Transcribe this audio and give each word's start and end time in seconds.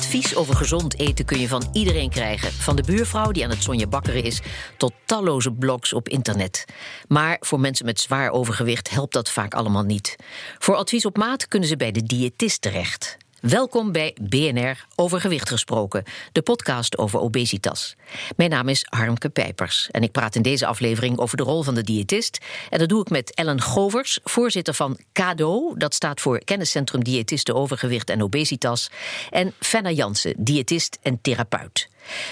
Advies 0.00 0.36
over 0.36 0.56
gezond 0.56 0.98
eten 0.98 1.24
kun 1.24 1.40
je 1.40 1.48
van 1.48 1.68
iedereen 1.72 2.10
krijgen. 2.10 2.52
Van 2.52 2.76
de 2.76 2.82
buurvrouw 2.82 3.30
die 3.30 3.44
aan 3.44 3.50
het 3.50 3.62
Sonja 3.62 3.86
bakkeren 3.86 4.22
is... 4.22 4.40
tot 4.76 4.92
talloze 5.04 5.52
blogs 5.52 5.92
op 5.92 6.08
internet. 6.08 6.64
Maar 7.08 7.36
voor 7.40 7.60
mensen 7.60 7.86
met 7.86 8.00
zwaar 8.00 8.30
overgewicht 8.30 8.90
helpt 8.90 9.12
dat 9.12 9.30
vaak 9.30 9.54
allemaal 9.54 9.82
niet. 9.82 10.16
Voor 10.58 10.74
advies 10.74 11.04
op 11.04 11.16
maat 11.16 11.48
kunnen 11.48 11.68
ze 11.68 11.76
bij 11.76 11.92
de 11.92 12.02
diëtist 12.02 12.60
terecht. 12.60 13.16
Welkom 13.40 13.92
bij 13.92 14.16
BNR 14.22 14.86
Over 14.96 15.20
Gewicht 15.20 15.48
Gesproken, 15.48 16.04
de 16.32 16.42
podcast 16.42 16.98
over 16.98 17.20
obesitas. 17.20 17.96
Mijn 18.36 18.50
naam 18.50 18.68
is 18.68 18.86
Harmke 18.88 19.28
Pijpers 19.28 19.88
en 19.90 20.02
ik 20.02 20.12
praat 20.12 20.34
in 20.34 20.42
deze 20.42 20.66
aflevering 20.66 21.18
over 21.18 21.36
de 21.36 21.42
rol 21.42 21.62
van 21.62 21.74
de 21.74 21.82
diëtist. 21.82 22.38
En 22.70 22.78
dat 22.78 22.88
doe 22.88 23.00
ik 23.00 23.10
met 23.10 23.34
Ellen 23.34 23.60
Govers, 23.60 24.18
voorzitter 24.24 24.74
van 24.74 24.98
CADO, 25.12 25.74
dat 25.76 25.94
staat 25.94 26.20
voor 26.20 26.44
Kenniscentrum 26.44 27.04
Diëtisten 27.04 27.54
Overgewicht 27.54 28.10
en 28.10 28.22
Obesitas. 28.22 28.90
En 29.30 29.52
Fenna 29.58 29.90
Jansen, 29.90 30.34
diëtist 30.38 30.98
en 31.02 31.18
therapeut. 31.22 31.88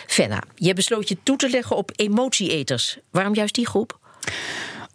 Fenna, 0.06 0.42
je 0.54 0.74
besloot 0.74 1.08
je 1.08 1.18
toe 1.22 1.36
te 1.36 1.50
leggen 1.50 1.76
op 1.76 1.90
emotieeters. 1.96 2.98
Waarom 3.10 3.34
juist 3.34 3.54
die 3.54 3.66
groep? 3.66 3.98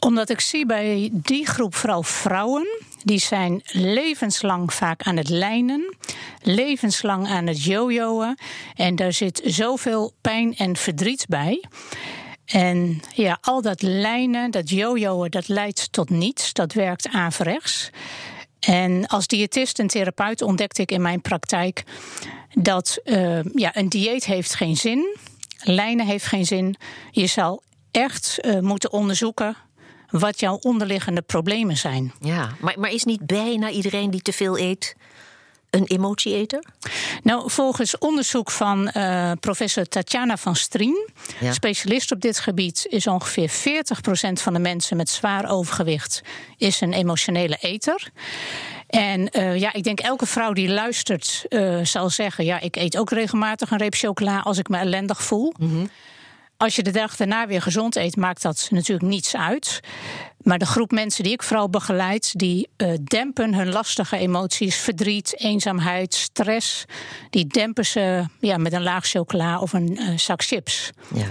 Omdat 0.04 0.30
ik 0.30 0.40
zie 0.40 0.66
bij 0.66 1.10
die 1.14 1.48
groep 1.48 1.76
vooral 1.76 2.04
vrouwen. 2.04 2.68
Die 3.04 3.20
zijn 3.20 3.62
levenslang 3.66 4.74
vaak 4.74 5.02
aan 5.02 5.18
het 5.18 5.30
lijnen, 5.30 5.96
levenslang 6.42 7.28
aan 7.28 7.48
het 7.48 7.64
jojoen. 7.64 8.38
En 8.76 8.96
daar 8.96 9.14
zit 9.14 9.42
zoveel 9.46 10.14
pijn 10.22 10.56
en 10.56 10.76
verdriet 10.76 11.26
bij. 11.28 11.64
En 12.46 13.02
ja, 13.14 13.38
al 13.42 13.62
dat 13.62 13.82
lijnen, 13.82 14.52
dat 14.52 14.70
jojoen, 14.70 15.30
dat 15.30 15.48
leidt 15.48 15.92
tot 15.92 16.10
niets. 16.10 16.54
Dat 16.54 16.74
werkt 16.74 17.08
averechts. 17.12 17.90
En 18.60 19.08
als 19.08 19.28
diëtist 19.28 19.80
en 19.80 19.88
therapeut 19.88 20.42
ontdekte 20.42 20.82
ik 20.82 20.92
in 20.92 21.02
mijn 21.02 21.22
praktijk 21.22 21.84
dat 22.54 23.00
uh, 23.06 23.44
ja, 23.44 23.78
een 23.78 23.90
dieet 23.90 24.26
heeft 24.26 24.56
geen 24.56 24.76
zin. 24.76 25.18
Lijnen 25.64 26.06
heeft 26.06 26.26
geen 26.26 26.46
zin. 26.46 26.76
Je 27.12 27.28
zal 27.28 27.64
echt 27.92 28.40
uh, 28.42 28.60
moeten 28.60 28.92
onderzoeken 28.92 29.58
wat 30.20 30.40
jouw 30.40 30.58
onderliggende 30.62 31.22
problemen 31.22 31.78
zijn. 31.78 32.14
Ja, 32.20 32.50
maar, 32.60 32.80
maar 32.80 32.92
is 32.92 33.04
niet 33.04 33.26
bijna 33.26 33.70
iedereen 33.70 34.12
die 34.12 34.22
te 34.22 34.34
veel 34.34 34.58
eet 34.58 34.96
een 35.70 35.86
emotieeter? 35.86 36.64
Nou, 37.24 37.52
volgens 37.52 37.98
onderzoek 37.98 38.52
van 38.52 38.92
uh, 38.98 39.32
professor 39.40 39.86
Tatjana 39.86 40.38
van 40.38 40.56
Strien, 40.56 41.10
ja. 41.40 41.54
specialist 41.54 42.12
op 42.12 42.22
dit 42.22 42.40
gebied, 42.40 42.86
is 42.90 43.08
ongeveer 43.08 43.50
40% 43.50 43.54
van 44.34 44.54
de 44.54 44.60
mensen 44.60 44.98
met 44.98 45.10
zwaar 45.10 45.50
overgewicht 45.50 46.22
is 46.58 46.82
een 46.82 46.94
emotionele 46.94 47.58
eter. 47.62 48.12
En 48.88 49.30
uh, 49.32 49.60
ja, 49.60 49.74
ik 49.74 49.84
denk 49.84 50.00
elke 50.00 50.26
vrouw 50.26 50.54
die 50.54 50.70
luistert 50.70 51.46
uh, 51.50 51.80
zal 51.84 52.10
zeggen: 52.10 52.46
ja, 52.46 52.60
ik 52.60 52.76
eet 52.76 52.98
ook 52.98 53.10
regelmatig 53.10 53.72
een 53.72 53.78
reep 53.78 53.96
chocola 53.96 54.40
als 54.40 54.58
ik 54.58 54.70
me 54.70 54.78
ellendig 54.78 55.24
voel. 55.24 55.54
Mm 55.58 55.70
-hmm. 55.70 55.90
Als 56.58 56.76
je 56.76 56.84
de 56.84 56.92
dag 56.92 57.16
daarna 57.16 57.48
weer 57.48 57.62
gezond 57.62 57.96
eet, 57.96 58.16
maakt 58.16 58.42
dat 58.42 58.68
natuurlijk 58.72 59.08
niets 59.08 59.36
uit. 59.36 59.80
Maar 60.42 60.60
de 60.60 60.66
groep 60.66 60.92
mensen 60.92 61.24
die 61.24 61.34
ik 61.34 61.44
vooral 61.44 61.70
begeleid, 61.70 62.40
die 62.40 62.70
uh, 62.78 62.94
dempen 63.04 63.54
hun 63.54 63.70
lastige 63.70 64.18
emoties, 64.18 64.76
verdriet, 64.76 65.40
eenzaamheid, 65.40 66.14
stress. 66.14 66.86
Die 67.30 67.48
dempen 67.48 67.86
ze 67.86 68.26
ja, 68.40 68.58
met 68.58 68.74
een 68.74 68.84
laag 68.84 69.06
chocola 69.06 69.60
of 69.60 69.74
een 69.74 69.98
uh, 70.02 70.18
zak 70.18 70.44
chips. 70.44 70.90
Ja. 71.14 71.28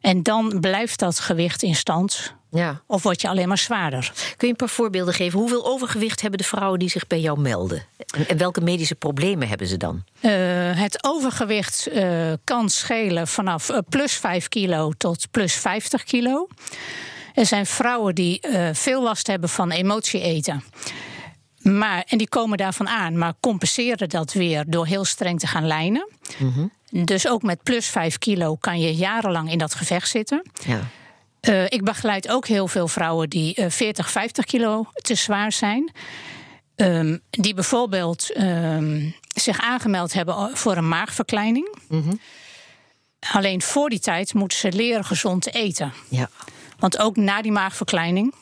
En 0.00 0.22
dan 0.22 0.60
blijft 0.60 0.98
dat 0.98 1.20
gewicht 1.20 1.62
in 1.62 1.74
stand. 1.74 2.35
Ja. 2.50 2.82
Of 2.86 3.02
word 3.02 3.20
je 3.20 3.28
alleen 3.28 3.48
maar 3.48 3.58
zwaarder? 3.58 4.12
Kun 4.14 4.46
je 4.46 4.48
een 4.48 4.56
paar 4.56 4.68
voorbeelden 4.68 5.14
geven? 5.14 5.38
Hoeveel 5.38 5.66
overgewicht 5.66 6.20
hebben 6.20 6.38
de 6.38 6.44
vrouwen 6.44 6.78
die 6.78 6.90
zich 6.90 7.06
bij 7.06 7.20
jou 7.20 7.40
melden? 7.40 7.82
En 8.28 8.36
welke 8.36 8.60
medische 8.60 8.94
problemen 8.94 9.48
hebben 9.48 9.66
ze 9.66 9.76
dan? 9.76 10.04
Uh, 10.22 10.30
het 10.78 11.04
overgewicht 11.04 11.88
uh, 11.92 12.32
kan 12.44 12.68
schelen 12.68 13.28
vanaf 13.28 13.70
uh, 13.70 13.78
plus 13.88 14.12
5 14.12 14.48
kilo 14.48 14.92
tot 14.98 15.30
plus 15.30 15.54
50 15.54 16.04
kilo. 16.04 16.48
Er 17.34 17.46
zijn 17.46 17.66
vrouwen 17.66 18.14
die 18.14 18.40
veel 18.72 19.02
last 19.02 19.26
hebben 19.26 19.48
van 19.48 19.70
emotie 19.70 20.20
eten. 20.20 20.64
Maar, 21.62 22.04
en 22.08 22.18
die 22.18 22.28
komen 22.28 22.58
daarvan 22.58 22.88
aan, 22.88 23.18
maar 23.18 23.34
compenseren 23.40 24.08
dat 24.08 24.32
weer 24.32 24.64
door 24.66 24.86
heel 24.86 25.04
streng 25.04 25.40
te 25.40 25.46
gaan 25.46 25.66
lijnen. 25.66 26.08
Mm 26.38 26.52
-hmm. 26.52 27.04
Dus 27.04 27.28
ook 27.28 27.42
met 27.42 27.62
plus 27.62 27.86
5 27.86 28.18
kilo 28.18 28.56
kan 28.56 28.80
je 28.80 28.94
jarenlang 28.94 29.50
in 29.50 29.58
dat 29.58 29.74
gevecht 29.74 30.08
zitten. 30.08 30.42
Ja. 30.66 30.80
Uh, 31.48 31.64
ik 31.64 31.84
begeleid 31.84 32.28
ook 32.28 32.46
heel 32.46 32.68
veel 32.68 32.88
vrouwen 32.88 33.28
die 33.30 33.60
uh, 33.60 33.70
40, 33.70 34.10
50 34.10 34.44
kilo 34.44 34.86
te 34.94 35.14
zwaar 35.14 35.52
zijn. 35.52 35.92
Um, 36.76 37.20
die 37.30 37.54
bijvoorbeeld 37.54 38.36
um, 38.36 39.14
zich 39.34 39.60
aangemeld 39.60 40.12
hebben 40.12 40.56
voor 40.56 40.76
een 40.76 40.88
maagverkleining. 40.88 41.78
Mm 41.88 42.02
-hmm. 42.02 42.20
Alleen 43.32 43.62
voor 43.62 43.88
die 43.88 43.98
tijd 43.98 44.34
moeten 44.34 44.58
ze 44.58 44.72
leren 44.72 45.04
gezond 45.04 45.42
te 45.42 45.50
eten. 45.50 45.92
Ja. 46.08 46.28
Want 46.78 46.98
ook 46.98 47.16
na 47.16 47.42
die 47.42 47.52
maagverkleining, 47.52 48.34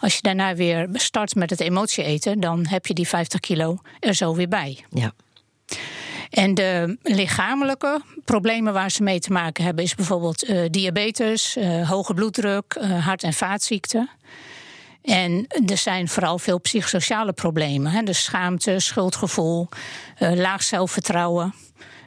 als 0.00 0.14
je 0.14 0.22
daarna 0.22 0.54
weer 0.54 0.88
start 0.92 1.34
met 1.34 1.50
het 1.50 1.60
emotie 1.60 2.04
eten, 2.04 2.40
dan 2.40 2.66
heb 2.66 2.86
je 2.86 2.94
die 2.94 3.08
50 3.08 3.40
kilo 3.40 3.78
er 4.00 4.14
zo 4.14 4.34
weer 4.34 4.48
bij. 4.48 4.84
Ja. 4.90 5.12
En 6.30 6.54
de 6.54 6.96
lichamelijke 7.02 8.02
problemen 8.24 8.72
waar 8.72 8.90
ze 8.90 9.02
mee 9.02 9.20
te 9.20 9.32
maken 9.32 9.64
hebben, 9.64 9.84
is 9.84 9.94
bijvoorbeeld 9.94 10.48
uh, 10.48 10.66
diabetes, 10.70 11.56
uh, 11.56 11.88
hoge 11.88 12.14
bloeddruk, 12.14 12.76
uh, 12.80 13.06
hart- 13.06 13.22
en 13.22 13.32
vaatziekten. 13.32 14.10
En 15.02 15.46
er 15.66 15.78
zijn 15.78 16.08
vooral 16.08 16.38
veel 16.38 16.58
psychosociale 16.60 17.32
problemen. 17.32 17.92
Hè? 17.92 18.02
Dus 18.02 18.24
schaamte, 18.24 18.80
schuldgevoel, 18.80 19.68
laag 20.18 20.62
zelfvertrouwen. 20.62 21.54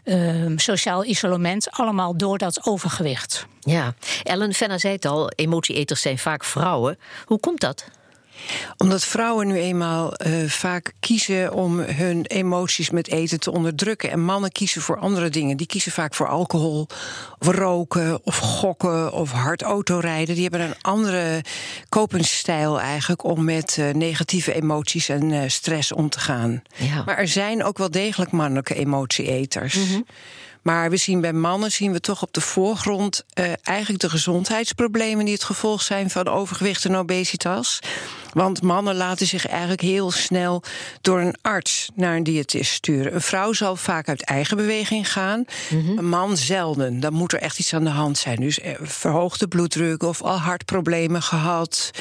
Uh, 0.04 0.52
sociaal 0.56 1.06
isolement, 1.06 1.72
allemaal 1.72 2.18
door 2.18 2.38
dat 2.38 2.66
overgewicht. 2.66 3.46
Ja, 3.60 3.94
Ellen 4.24 4.54
Venna 4.54 4.78
zei 4.78 4.94
het 4.94 5.06
al, 5.06 5.30
emotieeters 5.30 6.02
zijn 6.02 6.18
vaak 6.18 6.44
vrouwen. 6.44 7.00
Hoe 7.26 7.40
komt 7.40 7.60
dat? 7.60 7.86
Omdat 8.78 9.04
vrouwen 9.04 9.48
nu 9.48 9.58
eenmaal 9.58 10.14
uh, 10.28 10.50
vaak 10.50 10.94
kiezen 11.00 11.54
om 11.54 11.80
hun 11.80 12.26
emoties 12.26 12.90
met 12.90 13.08
eten 13.08 13.40
te 13.40 13.52
onderdrukken. 13.52 14.12
En 14.12 14.24
mannen 14.24 14.52
kiezen 14.52 14.82
voor 14.82 15.00
andere 15.00 15.30
dingen. 15.30 15.58
Die 15.58 15.68
kiezen 15.68 15.92
vaak 15.92 16.14
voor 16.14 16.28
alcohol, 16.28 16.88
of 17.40 17.48
roken, 17.48 18.26
of 18.26 18.38
gokken, 18.38 19.12
of 19.12 19.32
hard 19.32 19.62
autorijden. 19.62 20.36
Die 20.36 20.44
hebben 20.50 20.62
een 20.62 20.82
andere 20.82 21.44
kopingsstijl 21.90 22.80
eigenlijk 22.80 23.24
om 23.24 23.44
met 23.44 23.78
uh, 23.80 23.90
negatieve 23.90 24.54
emoties 24.54 25.10
en 25.10 25.30
uh, 25.30 25.42
stress 25.48 25.92
om 25.92 26.10
te 26.10 26.20
gaan. 26.20 26.62
Ja. 26.76 27.04
Maar 27.06 27.18
er 27.18 27.28
zijn 27.28 27.64
ook 27.64 27.78
wel 27.78 27.92
degelijk 27.92 28.32
mannelijke 28.32 28.76
emotieeters. 28.76 29.76
Mm 29.76 29.88
-hmm. 29.88 30.06
Maar 30.64 30.90
we 30.90 30.98
zien 30.98 31.22
bij 31.22 31.34
mannen 31.34 31.72
zien 31.72 31.92
we 31.92 32.00
toch 32.00 32.22
op 32.22 32.34
de 32.34 32.42
voorgrond 32.42 33.24
uh, 33.40 33.46
eigenlijk 33.64 34.02
de 34.02 34.10
gezondheidsproblemen 34.10 35.26
die 35.26 35.34
het 35.34 35.44
gevolg 35.44 35.82
zijn 35.82 36.10
van 36.10 36.28
overgewicht 36.28 36.86
en 36.86 36.96
obesitas. 36.96 37.80
Want 38.34 38.62
mannen 38.62 38.96
laten 38.96 39.28
zich 39.28 39.48
eigenlijk 39.48 39.82
heel 39.82 40.12
snel 40.12 40.64
door 41.02 41.20
een 41.20 41.36
arts 41.42 41.90
naar 41.96 42.16
een 42.16 42.24
diëtist 42.24 42.74
sturen. 42.74 43.14
Een 43.14 43.22
vrouw 43.22 43.54
zal 43.54 43.76
vaak 43.76 44.08
uit 44.08 44.24
eigen 44.24 44.58
beweging 44.58 45.12
gaan, 45.12 45.46
mm 45.70 45.86
-hmm. 45.86 45.98
een 45.98 46.10
man 46.10 46.38
zelden. 46.38 47.00
Dan 47.00 47.14
moet 47.14 47.34
er 47.34 47.40
echt 47.40 47.60
iets 47.60 47.74
aan 47.74 47.84
de 47.84 47.90
hand 47.90 48.18
zijn. 48.18 48.40
Dus 48.40 48.60
verhoogde 48.82 49.48
bloeddruk 49.48 50.04
of 50.04 50.22
al 50.22 50.38
hartproblemen 50.38 51.22
gehad, 51.22 51.92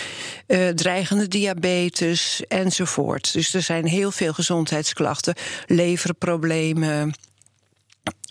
uh, 0.47 0.69
dreigende 0.69 1.29
diabetes 1.29 2.43
enzovoort. 2.49 3.33
Dus 3.33 3.55
er 3.55 3.63
zijn 3.63 3.87
heel 3.87 4.11
veel 4.11 4.33
gezondheidsklachten, 4.33 5.35
leverproblemen. 5.67 7.15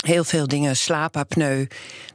Heel 0.02 0.24
veel 0.24 0.48
dingen, 0.48 0.76
slaapapneu. 0.76 1.68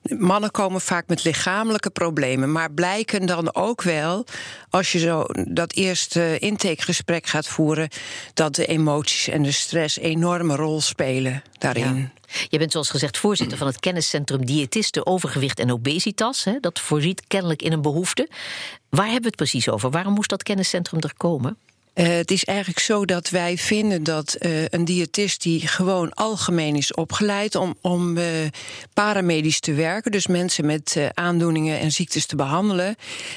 Mannen 0.03 0.51
komen 0.51 0.81
vaak 0.81 1.07
met 1.07 1.25
lichamelijke 1.25 1.91
problemen, 1.91 2.53
maar 2.53 2.73
blijken 2.73 3.27
dan 3.27 3.55
ook 3.55 3.83
wel, 3.83 4.25
als 4.71 4.93
je 4.93 4.99
zo 4.99 5.25
dat 5.49 5.73
eerste 5.73 6.39
intakegesprek 6.39 7.27
gaat 7.27 7.47
voeren, 7.47 7.89
dat 8.35 8.55
de 8.55 8.67
emoties 8.67 9.29
en 9.29 9.43
de 9.43 9.53
stress 9.53 9.97
een 9.97 10.03
enorme 10.03 10.57
rol 10.57 10.81
spelen 10.81 11.43
daarin. 11.59 12.11
Je 12.49 12.59
bent 12.59 12.73
zoals 12.73 12.91
gezegd 12.91 13.19
voorzitter 13.19 13.59
van 13.59 13.67
het 13.67 13.81
kenniscentrum 13.81 14.47
Diëtisten 14.47 15.07
Overgewicht 15.07 15.59
en 15.59 15.73
Obesitas. 15.73 16.45
Hè? 16.45 16.61
Dat 16.61 16.81
voorziet 16.81 17.23
kennelijk 17.27 17.63
in 17.63 17.73
een 17.73 17.83
behoefte. 17.83 18.29
Waar 18.89 19.05
hebben 19.05 19.23
we 19.23 19.27
het 19.27 19.37
precies 19.37 19.69
over? 19.69 19.91
Waarom 19.91 20.13
moest 20.13 20.31
dat 20.31 20.43
kenniscentrum 20.43 21.01
er 21.01 21.15
komen? 21.17 21.59
Uh, 21.97 22.09
het 22.09 22.31
is 22.31 22.45
eigenlijk 22.45 22.79
zo 22.79 23.05
dat 23.05 23.29
wij 23.29 23.59
vinden 23.59 24.03
dat 24.03 24.37
uh, 24.41 24.65
een 24.65 24.85
diëtist 24.85 25.43
die 25.43 25.69
gewoon 25.69 26.13
algemeen 26.13 26.77
is 26.77 26.95
opgeleid 26.95 27.55
om, 27.55 27.75
om 27.81 28.17
uh, 28.17 28.25
paramedisch 28.95 29.61
te 29.61 29.73
werken, 29.73 30.11
dus 30.11 30.27
mensen 30.27 30.67
met 30.67 30.97
aandoeningen 31.15 31.79
en 31.79 31.93
ziektes 31.93 32.27
te 32.27 32.37
behandelen, 32.37 32.97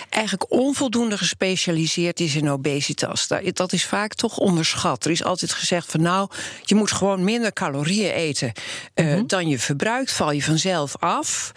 eigenlijk 0.09 0.51
onvoldoende 0.51 1.17
gespecialiseerd 1.17 2.19
is 2.19 2.35
in 2.35 2.49
obesitas. 2.49 3.27
Dat 3.53 3.73
is 3.73 3.85
vaak 3.85 4.13
toch 4.13 4.37
onderschat. 4.37 5.05
Er 5.05 5.11
is 5.11 5.23
altijd 5.23 5.51
gezegd 5.53 5.91
van 5.91 6.01
nou, 6.01 6.29
je 6.63 6.75
moet 6.75 6.91
gewoon 6.91 7.23
minder 7.23 7.53
calorieën 7.53 8.11
eten 8.11 8.51
-hmm. 8.93 9.27
dan 9.27 9.47
je 9.47 9.59
verbruikt, 9.59 10.11
val 10.11 10.31
je 10.31 10.43
vanzelf 10.43 10.97
af. 10.97 11.51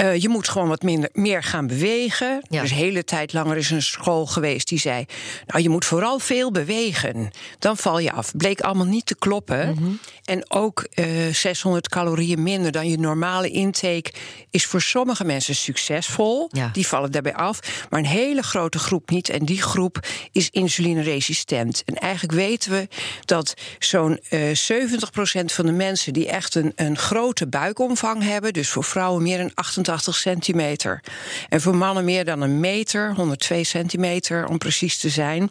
Uh, 0.00 0.16
je 0.16 0.28
moet 0.28 0.48
gewoon 0.48 0.68
wat 0.68 0.82
minder, 0.82 1.10
meer 1.12 1.42
gaan 1.42 1.66
bewegen. 1.66 2.42
Ja. 2.48 2.60
Dus 2.60 2.70
de 2.70 2.76
hele 2.76 3.04
tijd 3.04 3.32
langer 3.32 3.56
is 3.56 3.70
een 3.70 3.82
school 3.82 4.26
geweest 4.26 4.68
die 4.68 4.78
zei... 4.78 5.04
nou, 5.46 5.62
je 5.62 5.68
moet 5.68 5.84
vooral 5.84 6.18
fit 6.18 6.33
veel 6.34 6.50
bewegen, 6.50 7.30
dan 7.58 7.76
val 7.76 7.98
je 7.98 8.12
af. 8.12 8.32
Bleek 8.36 8.60
allemaal 8.60 8.86
niet 8.86 9.06
te 9.06 9.14
kloppen. 9.14 9.74
Mhm. 9.74 9.90
En 10.24 10.50
ook 10.50 10.86
uh, 10.94 11.06
600 11.32 11.88
calorieën 11.88 12.42
minder 12.42 12.72
dan 12.72 12.88
je 12.88 12.98
normale 12.98 13.50
intake 13.50 14.12
is 14.50 14.66
voor 14.66 14.82
sommige 14.82 15.24
mensen 15.24 15.54
succesvol. 15.54 16.48
Ja. 16.52 16.70
Die 16.72 16.86
vallen 16.86 17.12
daarbij 17.12 17.34
af. 17.34 17.86
Maar 17.90 18.00
een 18.00 18.06
hele 18.06 18.42
grote 18.42 18.78
groep 18.78 19.10
niet. 19.10 19.28
En 19.28 19.44
die 19.44 19.62
groep 19.62 20.06
is 20.32 20.50
insulineresistent. 20.50 21.82
En 21.84 21.94
eigenlijk 21.94 22.32
weten 22.32 22.70
we 22.70 22.88
dat 23.24 23.54
zo'n 23.78 24.20
uh, 24.30 24.40
70% 24.50 25.44
van 25.44 25.66
de 25.66 25.72
mensen 25.72 26.12
die 26.12 26.28
echt 26.28 26.54
een, 26.54 26.72
een 26.76 26.98
grote 26.98 27.46
buikomvang 27.46 28.22
hebben, 28.22 28.52
dus 28.52 28.68
voor 28.68 28.84
vrouwen 28.84 29.22
meer 29.22 29.38
dan 29.38 29.50
88 29.54 30.14
centimeter. 30.14 31.02
En 31.48 31.60
voor 31.60 31.76
mannen 31.76 32.04
meer 32.04 32.24
dan 32.24 32.40
een 32.40 32.60
meter, 32.60 33.14
102 33.14 33.64
centimeter 33.64 34.46
om 34.46 34.58
precies 34.58 34.98
te 34.98 35.08
zijn. 35.08 35.50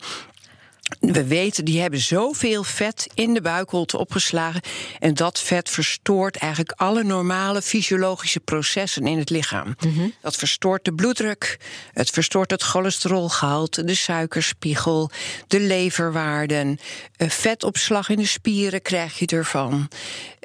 We 1.00 1.24
weten, 1.28 1.66
die 1.66 1.82
hebben 1.82 2.00
zoveel 2.00 2.64
vet 2.64 3.08
in 3.14 3.34
de 3.34 3.42
buikholte 3.42 3.98
opgeslagen. 3.98 4.62
En 5.00 5.14
dat 5.14 5.40
vet 5.40 5.70
verstoort 5.70 6.36
eigenlijk 6.36 6.74
alle 6.76 7.04
normale 7.04 7.62
fysiologische 7.62 8.40
processen 8.40 9.08
in 9.08 9.18
het 9.18 9.30
lichaam. 9.30 9.76
Dat 10.22 10.36
verstoort 10.36 10.86
de 10.86 10.94
bloeddruk, 10.94 11.60
het 11.94 12.10
verstoort 12.10 12.52
het 12.52 12.64
cholesterolgehalte, 12.64 13.84
de 13.84 13.96
suikerspiegel, 13.96 15.10
de 15.48 15.60
leverwaarden. 15.60 16.80
eh, 17.18 17.30
vetopslag 17.30 18.10
in 18.10 18.18
de 18.18 18.26
spieren 18.26 18.82
krijg 18.82 19.20
je 19.20 19.26
ervan. 19.26 19.90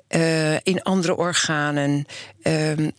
eh, 0.08 0.54
in 0.54 0.82
andere 0.82 1.16
organen. 1.16 2.06
Ehm, 2.42 2.90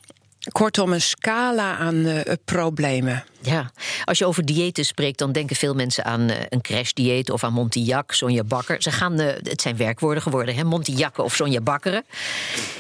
kortom, 0.52 0.94
een 0.94 1.02
scala 1.02 1.78
aan 1.78 2.06
eh, 2.06 2.34
problemen. 2.46 3.24
Ja, 3.42 3.72
als 4.06 4.18
je 4.18 4.26
over 4.26 4.46
diëten 4.46 4.86
spreekt, 4.86 5.18
dan 5.18 5.32
denken 5.32 5.56
veel 5.56 5.74
mensen 5.74 6.06
aan 6.06 6.30
eh, 6.30 6.38
een 6.50 6.62
crashdieet 6.62 7.30
of 7.30 7.44
aan 7.44 7.54
Montillac, 7.54 8.14
Sonja 8.14 8.44
Bakker. 8.44 8.82
Ze 8.82 8.92
gaan, 8.92 9.20
eh, 9.20 9.36
het 9.44 9.62
zijn 9.62 9.78
werkwoorden 9.78 10.24
geworden, 10.24 10.56
hè? 10.56 10.64
Montillakken 10.64 11.24
of 11.24 11.36
Sonja 11.36 11.62
Bakkeren. 11.62 12.06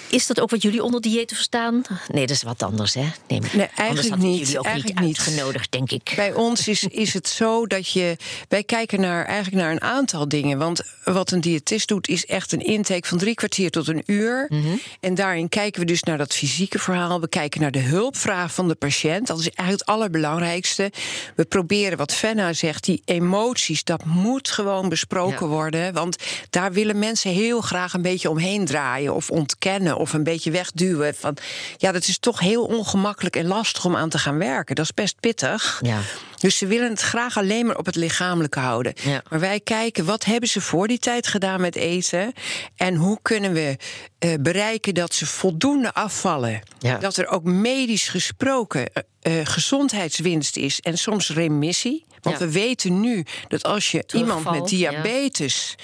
Is 0.09 0.27
dat 0.27 0.39
ook 0.39 0.49
wat 0.49 0.61
jullie 0.61 0.83
onder 0.83 1.01
diëten 1.01 1.35
verstaan? 1.35 1.81
Nee, 2.07 2.25
dat 2.25 2.35
is 2.35 2.43
wat 2.43 2.63
anders, 2.63 2.93
hè? 2.93 3.05
Nee, 3.27 3.41
Nee, 3.53 3.67
eigenlijk 3.75 4.21
niet, 4.21 4.39
jullie 4.39 4.59
ook 4.59 4.65
eigenlijk 4.65 4.99
niet 4.99 5.07
niet. 5.07 5.17
uitgenodigd, 5.17 5.71
denk 5.71 5.91
ik. 5.91 6.13
Bij 6.15 6.33
ons 6.33 6.67
is, 6.67 6.83
is 6.83 7.13
het 7.13 7.27
zo 7.27 7.67
dat 7.67 7.91
je. 7.91 8.17
Wij 8.47 8.63
kijken 8.63 9.01
naar, 9.01 9.25
eigenlijk 9.25 9.63
naar 9.63 9.71
een 9.71 9.81
aantal 9.81 10.27
dingen. 10.27 10.57
Want 10.57 10.81
wat 11.03 11.31
een 11.31 11.41
diëtist 11.41 11.87
doet, 11.87 12.07
is 12.07 12.25
echt 12.25 12.51
een 12.51 12.61
intake 12.61 13.07
van 13.07 13.17
drie 13.17 13.33
kwartier 13.33 13.71
tot 13.71 13.87
een 13.87 14.03
uur. 14.05 14.45
Mhm. 14.49 14.67
En 14.99 15.15
daarin 15.15 15.49
kijken 15.49 15.79
we 15.81 15.85
dus 15.87 16.03
naar 16.03 16.17
dat 16.17 16.33
fysieke 16.33 16.79
verhaal. 16.79 17.21
We 17.21 17.29
kijken 17.29 17.48
naar 17.55 17.71
de 17.71 17.79
hulpvraag 17.79 18.53
van 18.53 18.67
de 18.67 18.75
patiënt. 18.75 19.27
Dat 19.27 19.39
is 19.39 19.49
eigenlijk 19.49 19.79
het 19.79 19.95
allerbelangrijkste. 19.95 20.91
We 21.35 21.45
proberen, 21.45 21.97
wat 21.97 22.13
Fenna 22.13 22.53
zegt, 22.53 22.83
die 22.83 23.01
emoties, 23.05 23.83
dat 23.83 24.05
moet 24.05 24.49
gewoon 24.49 24.89
besproken 24.89 25.45
Ja. 25.47 25.53
worden. 25.53 25.93
Want 25.93 26.15
daar 26.49 26.71
willen 26.71 26.99
mensen 26.99 27.31
heel 27.31 27.61
graag 27.61 27.93
een 27.93 28.01
beetje 28.01 28.29
omheen 28.29 28.65
draaien. 28.65 29.15
Of 29.15 29.29
ontkennen 29.29 29.97
of 29.97 30.13
een 30.13 30.23
beetje 30.23 30.51
wegduwen. 30.51 31.15
Van, 31.15 31.37
ja, 31.77 31.91
dat 31.91 32.07
is 32.07 32.19
toch 32.19 32.39
heel 32.39 32.63
ongemakkelijk 32.63 33.35
en 33.35 33.45
lastig 33.47 33.85
om 33.85 33.95
aan 33.95 34.09
te 34.09 34.17
gaan 34.19 34.37
werken. 34.37 34.75
Dat 34.75 34.85
is 34.85 34.93
best 34.93 35.19
pittig. 35.19 35.79
Ja. 35.83 35.97
Dus 36.39 36.57
ze 36.57 36.67
willen 36.67 36.89
het 36.89 37.01
graag 37.01 37.37
alleen 37.37 37.65
maar 37.65 37.77
op 37.77 37.85
het 37.85 37.95
lichamelijke 37.95 38.59
houden. 38.59 38.93
Ja. 39.03 39.21
Maar 39.29 39.39
wij 39.39 39.59
kijken, 39.59 40.05
wat 40.05 40.25
hebben 40.25 40.49
ze 40.49 40.61
voor 40.61 40.87
die 40.87 40.99
tijd 40.99 41.27
gedaan 41.27 41.61
met 41.61 41.75
eten? 41.75 42.33
En 42.75 42.95
hoe 42.95 43.19
kunnen 43.21 43.53
we 43.53 43.75
eh, 44.19 44.33
bereiken 44.39 44.93
dat 44.93 45.13
ze 45.13 45.25
voldoende 45.25 45.93
afvallen? 45.93 46.61
Ja. 46.79 46.97
Dat 46.97 47.17
er 47.17 47.27
ook 47.27 47.43
medisch 47.43 48.07
gesproken 48.07 48.87
eh, 48.93 49.03
eh, 49.39 49.45
gezondheidswinst 49.45 50.57
is 50.57 50.79
en 50.79 50.97
soms 50.97 51.29
remissie. 51.29 52.05
Want 52.21 52.39
Ja. 52.39 52.45
we 52.45 52.51
weten 52.51 52.99
nu 52.99 53.25
dat 53.47 53.63
als 53.63 53.91
je 53.91 54.05
Terugval, 54.05 54.37
iemand 54.37 54.59
met 54.59 54.69
diabetes 54.69 55.75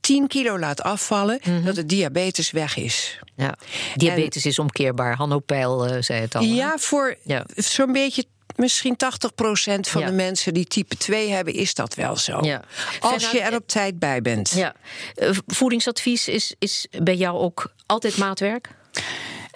10 0.00 0.26
kilo 0.26 0.58
laat 0.58 0.82
afvallen, 0.82 1.38
Mhm. 1.44 1.64
dat 1.64 1.76
het 1.76 1.88
diabetes 1.88 2.50
weg 2.50 2.76
is. 2.76 3.18
Ja. 3.36 3.54
Diabetes 3.94 4.46
is 4.46 4.58
omkeerbaar. 4.58 5.16
Hanno 5.16 5.38
Peil 5.38 6.02
zei 6.02 6.20
het 6.20 6.34
al. 6.34 6.42
hè? 6.42 6.48
Ja, 6.48 6.74
voor 6.78 7.16
Ja. 7.22 7.44
zo'n 7.56 7.92
beetje. 7.92 8.24
Misschien 8.56 8.96
80% 8.96 9.88
van 9.88 10.00
Ja. 10.00 10.06
de 10.06 10.12
mensen 10.12 10.54
die 10.54 10.64
type 10.64 10.96
2 10.96 11.30
hebben, 11.30 11.54
is 11.54 11.74
dat 11.74 11.94
wel 11.94 12.16
zo. 12.16 12.38
Ja. 12.42 12.62
Als 13.00 13.30
je 13.30 13.40
er 13.40 13.54
op 13.54 13.68
tijd 13.68 13.98
bij 13.98 14.22
bent. 14.22 14.50
Ja. 14.50 14.74
Eh, 15.14 15.30
voedingsadvies 15.46 16.28
is, 16.28 16.54
is 16.58 16.86
bij 17.02 17.16
jou 17.16 17.38
ook 17.38 17.72
altijd 17.86 18.16
maatwerk? 18.16 18.68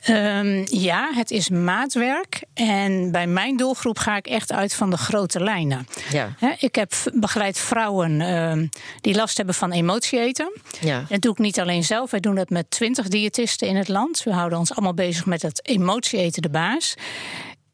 Ehm, 0.05 0.65
ja, 0.71 1.11
het 1.15 1.31
is 1.31 1.49
maatwerk. 1.49 2.43
En 2.55 3.11
bij 3.11 3.27
mijn 3.27 3.57
doelgroep 3.57 3.99
ga 3.99 4.17
ik 4.17 4.27
echt 4.27 4.53
uit 4.53 4.75
van 4.75 4.91
de 4.91 4.97
grote 4.97 5.41
lijnen. 5.41 5.87
Ja. 6.11 6.35
Hè, 6.39 6.53
ik 6.59 6.75
heb 6.75 6.93
begeleid 7.15 7.59
vrouwen 7.59 8.21
ehm, 8.21 8.67
die 9.01 9.15
last 9.15 9.37
hebben 9.37 9.55
van 9.55 9.73
emotieeten. 9.73 10.53
Ja. 10.81 11.05
Dat 11.09 11.21
doe 11.21 11.33
ik 11.33 11.39
niet 11.39 11.61
alleen 11.61 11.85
zelf. 11.85 12.11
Wij 12.11 12.21
doen 12.21 12.35
dat 12.35 12.51
met 12.51 12.71
twintig 12.71 13.09
diëtisten 13.09 13.69
in 13.69 13.77
het 13.77 13.89
land. 13.89 14.23
We 14.23 14.33
houden 14.33 14.59
ons 14.59 14.73
allemaal 14.73 14.95
bezig 14.95 15.27
met 15.27 15.43
het 15.43 15.69
emotieeten 15.69 16.43
de 16.43 16.51
baas. 16.51 16.95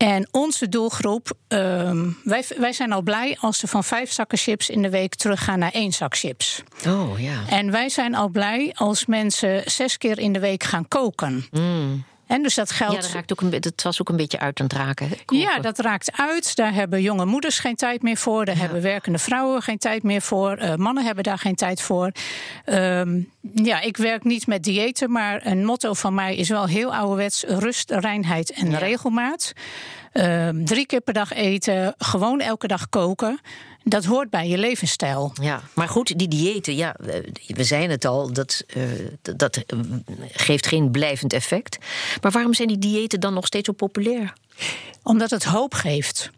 En 0.02 0.28
onze 0.30 0.68
doelgroep, 0.68 1.32
ehm, 1.48 2.08
wij, 2.24 2.44
wij 2.56 2.72
zijn 2.72 2.92
al 2.92 3.02
blij 3.02 3.36
als 3.40 3.58
ze 3.58 3.66
van 3.66 3.84
vijf 3.84 4.12
zakken 4.12 4.38
chips 4.38 4.68
in 4.68 4.82
de 4.82 4.90
week 4.90 5.14
teruggaan 5.14 5.58
naar 5.58 5.70
één 5.72 5.92
zak 5.92 6.16
chips. 6.16 6.62
Oh 6.86 7.20
ja. 7.20 7.42
En 7.48 7.70
wij 7.70 7.88
zijn 7.88 8.14
al 8.14 8.28
blij 8.28 8.72
als 8.74 9.06
mensen 9.06 9.62
zes 9.64 9.98
keer 9.98 10.18
in 10.18 10.32
de 10.32 10.38
week 10.38 10.62
gaan 10.64 10.88
koken. 10.88 11.46
En 12.30 12.42
dus 12.42 12.54
dat 12.54 12.70
geldt. 12.70 12.94
Ja, 12.94 13.00
dat, 13.00 13.10
raakt 13.10 13.32
ook 13.32 13.40
een, 13.40 13.60
dat 13.60 13.82
was 13.82 14.00
ook 14.00 14.08
een 14.08 14.16
beetje 14.16 14.38
uit 14.38 14.60
aan 14.60 14.66
het 14.66 14.74
raken. 14.76 15.08
Ja, 15.26 15.58
dat 15.58 15.78
raakt 15.78 16.12
uit. 16.16 16.56
Daar 16.56 16.74
hebben 16.74 17.02
jonge 17.02 17.24
moeders 17.24 17.58
geen 17.58 17.74
tijd 17.76 18.02
meer 18.02 18.16
voor. 18.16 18.44
Daar 18.44 18.56
hebben 18.56 18.82
werkende 18.82 19.18
vrouwen 19.18 19.62
geen 19.62 19.78
tijd 19.78 20.02
meer 20.02 20.20
voor. 20.20 20.52
Eh, 20.56 20.74
mannen 20.74 21.04
hebben 21.04 21.24
daar 21.24 21.38
geen 21.38 21.54
tijd 21.54 21.82
voor. 21.82 22.12
Ehm, 22.64 23.20
ja, 23.54 23.80
ik 23.80 23.96
werk 23.96 24.24
niet 24.24 24.46
met 24.46 24.64
diëten, 24.64 25.10
maar 25.10 25.46
een 25.46 25.64
motto 25.64 25.94
van 25.94 26.14
mij 26.14 26.36
is 26.36 26.48
wel 26.48 26.66
heel 26.66 26.94
ouderwets: 26.94 27.44
rust, 27.46 27.90
reinheid 27.90 28.50
en 28.50 28.70
Ja. 28.70 28.78
regelmaat. 28.78 29.52
Ehm, 30.12 30.64
drie 30.64 30.86
keer 30.86 31.00
per 31.00 31.14
dag 31.14 31.32
eten, 31.32 31.94
gewoon 31.98 32.40
elke 32.40 32.66
dag 32.66 32.88
koken. 32.88 33.40
Dat 33.84 34.04
hoort 34.04 34.30
bij 34.30 34.48
je 34.48 34.58
levensstijl. 34.58 35.32
Ja, 35.42 35.62
maar 35.74 35.88
goed, 35.88 36.18
die 36.18 36.28
diëten, 36.28 36.76
ja, 36.76 36.94
eh, 36.96 37.20
we 37.46 37.64
zeiden 37.64 37.90
het 37.90 38.04
al, 38.04 38.32
dat, 38.32 38.64
eh, 38.66 38.82
dat- 39.36 39.56
eh, 39.56 39.78
geeft 40.32 40.66
geen 40.66 40.90
blijvend 40.90 41.32
effect. 41.32 41.78
Maar 42.20 42.30
waarom 42.30 42.54
zijn 42.54 42.68
die 42.68 42.78
diëten 42.78 43.20
dan 43.20 43.34
nog 43.34 43.46
steeds 43.46 43.66
zo 43.66 43.72
populair? 43.72 44.32
Omdat 45.02 45.30
het 45.30 45.44
hoop 45.44 45.74
geeft. 45.74 46.30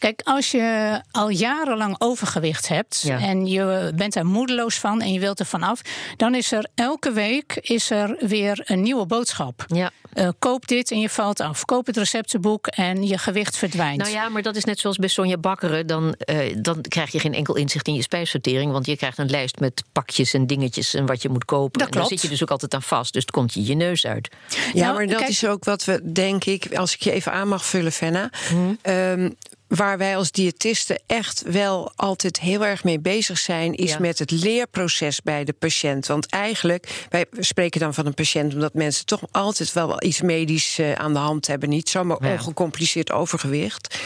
Kijk, 0.00 0.20
als 0.24 0.50
je 0.50 1.00
al 1.10 1.28
jarenlang 1.28 1.94
overgewicht 1.98 2.68
hebt 2.68 3.00
Ja. 3.02 3.18
en 3.20 3.46
je 3.46 3.92
bent 3.94 4.14
er 4.16 4.26
moedeloos 4.26 4.74
van 4.78 5.00
en 5.00 5.12
je 5.12 5.20
wilt 5.20 5.40
er 5.40 5.46
vanaf, 5.46 5.80
dan 6.16 6.34
is 6.34 6.52
er 6.52 6.66
elke 6.74 7.12
week 7.12 7.58
is 7.60 7.90
er 7.90 8.16
weer 8.20 8.60
een 8.64 8.82
nieuwe 8.82 9.06
boodschap. 9.06 9.64
Ja. 9.68 9.90
Eh, 10.12 10.28
koop 10.38 10.66
dit 10.68 10.90
en 10.90 11.00
je 11.00 11.08
valt 11.08 11.40
af. 11.40 11.64
Koop 11.64 11.86
het 11.86 11.96
receptenboek 11.96 12.66
en 12.66 13.06
je 13.06 13.18
gewicht 13.18 13.56
verdwijnt. 13.56 13.98
Nou 13.98 14.10
ja, 14.10 14.28
maar 14.28 14.42
dat 14.42 14.56
is 14.56 14.64
net 14.64 14.78
zoals 14.78 14.96
bij 14.96 15.08
Sonja 15.08 15.36
Bakkeren. 15.36 15.86
Dan, 15.86 16.14
eh, 16.14 16.56
dan 16.58 16.80
krijg 16.80 17.12
je 17.12 17.18
geen 17.18 17.34
enkel 17.34 17.56
inzicht 17.56 17.86
in 17.86 17.94
je 17.94 18.02
spijsvertering. 18.02 18.72
Want 18.72 18.86
je 18.86 18.96
krijgt 18.96 19.18
een 19.18 19.30
lijst 19.30 19.58
met 19.60 19.82
pakjes 19.92 20.34
en 20.34 20.46
dingetjes 20.46 20.94
en 20.94 21.06
wat 21.06 21.22
je 21.22 21.28
moet 21.28 21.44
kopen. 21.44 21.78
Dat 21.78 21.88
en 21.88 21.92
daar 21.92 22.02
klopt. 22.06 22.08
zit 22.08 22.22
je 22.22 22.28
dus 22.28 22.42
ook 22.42 22.50
altijd 22.50 22.74
aan 22.74 22.82
vast. 22.82 23.12
Dus 23.12 23.22
het 23.22 23.30
komt 23.30 23.54
je 23.54 23.64
je 23.64 23.74
neus 23.74 24.06
uit. 24.06 24.28
Ja, 24.74 24.82
Nou, 24.84 24.94
maar 24.94 25.06
dat 25.06 25.16
kijk- 25.18 25.28
is 25.30 25.46
ook 25.46 25.64
wat 25.64 25.84
we, 25.84 26.12
denk 26.12 26.44
ik, 26.44 26.74
als 26.76 26.94
ik 26.94 27.00
je 27.02 27.12
even 27.12 27.32
aan 27.32 27.48
mag 27.48 27.64
vullen, 27.66 27.92
Fenna. 27.92 28.30
Mhm. 28.52 28.74
Ehm, 28.82 29.30
waar 29.70 29.98
wij 29.98 30.16
als 30.16 30.30
diëtisten 30.30 31.00
echt 31.06 31.42
wel 31.46 31.92
altijd 31.96 32.40
heel 32.40 32.64
erg 32.64 32.84
mee 32.84 33.00
bezig 33.00 33.38
zijn, 33.38 33.74
is 33.74 33.90
Ja. 33.90 33.98
met 33.98 34.18
het 34.18 34.30
leerproces 34.30 35.22
bij 35.22 35.44
de 35.44 35.52
patiënt. 35.52 36.06
Want 36.06 36.26
eigenlijk, 36.26 37.06
wij 37.10 37.26
spreken 37.38 37.80
dan 37.80 37.94
van 37.94 38.06
een 38.06 38.14
patiënt 38.14 38.54
omdat 38.54 38.74
mensen 38.74 39.06
toch 39.06 39.22
altijd 39.30 39.72
wel 39.72 40.02
iets 40.04 40.20
medisch 40.20 40.78
eh, 40.78 40.92
aan 40.92 41.12
de 41.12 41.18
hand 41.18 41.46
hebben. 41.46 41.68
Niet 41.68 41.88
zomaar 41.88 42.24
Ja. 42.26 42.32
ongecompliceerd 42.32 43.12
overgewicht. 43.12 43.98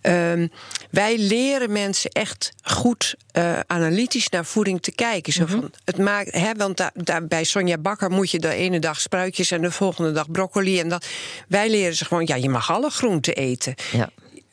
Ehm, 0.00 0.46
wij 0.90 1.18
leren 1.18 1.72
mensen 1.72 2.10
echt 2.10 2.52
goed 2.62 3.14
eh, 3.30 3.60
analytisch 3.66 4.28
naar 4.28 4.44
voeding 4.44 4.82
te 4.82 4.92
kijken. 4.92 5.32
Zo 5.32 5.46
van, 5.46 5.72
het 5.84 5.98
maakt, 5.98 6.32
hè, 6.32 6.52
want 6.56 6.76
daar 6.76 6.90
daar 6.94 7.26
bij 7.26 7.44
Sonja 7.44 7.78
Bakker 7.78 8.10
moet 8.10 8.30
je 8.30 8.38
de 8.38 8.54
ene 8.54 8.78
dag 8.78 9.00
spruitjes 9.00 9.50
en 9.50 9.60
de 9.62 9.70
volgende 9.70 10.12
dag 10.12 10.30
broccoli. 10.30 10.80
En 10.80 10.88
dat, 10.88 11.06
wij 11.48 11.70
leren 11.70 11.96
ze 11.96 12.04
gewoon, 12.04 12.26
ja, 12.26 12.34
je 12.34 12.48
mag 12.48 12.70
alle 12.70 12.90
groenten 12.90 13.34
eten. 13.34 13.74
Ja. 13.92 14.10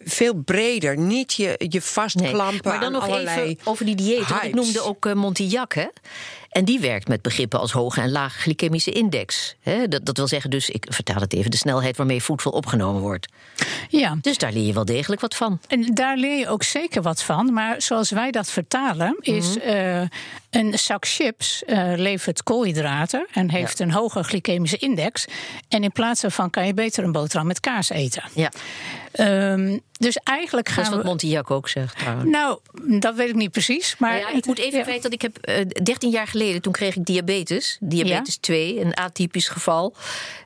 Veel 0.10 0.34
breder, 0.34 0.98
niet 0.98 1.34
je, 1.34 1.56
je 1.58 1.68
Nee. 1.70 1.82
vastklampen 1.82 2.72
Maar 2.72 2.80
dan 2.80 2.92
nog 2.92 3.04
allerlei 3.04 3.42
even 3.42 3.66
over 3.66 3.86
die. 3.86 4.26
Want 4.30 4.44
ik 4.44 4.54
noemde 4.56 4.82
ook 4.82 5.06
eh, 5.06 5.14
Montillac, 5.14 5.74
hè? 5.74 5.86
En 6.58 6.66
die 6.66 6.80
werkt 6.80 7.08
met 7.08 7.22
begrippen 7.22 7.60
als 7.60 7.72
hoge 7.72 8.02
en 8.02 8.12
lage 8.12 8.40
glycemische 8.40 8.92
index. 8.92 9.56
Dat, 9.90 10.06
dat 10.06 10.18
wil 10.18 10.28
zeggen 10.28 10.50
dus, 10.50 10.70
ik 10.70 10.86
vertaal 10.90 11.22
het 11.22 11.34
even, 11.34 11.52
de 11.52 11.58
snelheid 11.58 11.98
waarmee 11.98 12.24
voedsel 12.24 12.52
opgenomen 12.52 13.02
wordt. 13.02 13.28
Ja, 13.90 14.18
Dus 14.22 14.38
daar 14.38 14.52
leer 14.52 14.66
je 14.66 14.74
wel 14.74 14.86
degelijk 14.86 15.22
wat 15.22 15.36
van. 15.36 15.60
En 15.68 15.94
daar 15.94 16.18
leer 16.18 16.38
je 16.38 16.50
ook 16.50 16.64
zeker 16.64 17.02
wat 17.02 17.24
van. 17.24 17.54
Maar 17.54 17.82
zoals 17.82 18.10
wij 18.10 18.32
dat 18.32 18.50
vertalen, 18.50 19.18
is 19.20 19.60
eh, 19.60 20.02
een 20.50 20.80
zak 20.80 21.08
chips 21.08 21.64
eh, 21.64 21.94
levert 21.96 22.44
koolhydraten 22.44 23.28
en 23.32 23.50
heeft 23.50 23.80
een 23.80 23.92
hoge 23.92 24.24
glycemische 24.24 24.78
index. 24.78 25.26
En 25.68 25.84
in 25.84 25.92
plaats 25.92 26.22
daarvan 26.22 26.50
kan 26.50 26.66
je 26.66 26.74
beter 26.74 27.04
een 27.04 27.12
boterham 27.12 27.48
met 27.48 27.60
kaas 27.60 27.90
eten. 27.90 28.24
Ja, 28.34 28.52
Ehm, 29.18 29.78
dus 29.92 30.16
eigenlijk 30.24 30.68
dat 30.68 30.78
is 30.78 30.84
gaan 30.84 30.94
wat 30.94 31.02
we. 31.02 31.08
Montillac 31.10 31.52
ook 31.52 31.70
zegt 31.70 31.98
trouwens. 31.98 32.30
Nou, 32.30 32.60
dat 33.00 33.16
weet 33.16 33.30
ik 33.30 33.36
niet 33.36 33.52
precies. 33.52 33.96
Maar 33.98 34.12
Nou 34.12 34.22
ja, 34.32 34.38
ik 34.38 34.46
moet 34.46 34.60
even 34.60 34.82
kwijt 34.82 35.04
dat 35.04 35.14
ik 35.14 35.22
heb 35.22 35.38
eh 35.38 35.66
13 35.84 36.10
jaar 36.10 36.28
geleden, 36.28 36.47
toen 36.62 36.74
kreeg 36.74 36.96
ik 36.96 37.06
diabetes. 37.06 37.78
Diabetes 37.80 38.38
2, 38.38 38.82
een 38.82 38.94
atypisch 38.96 39.48
geval. 39.50 39.96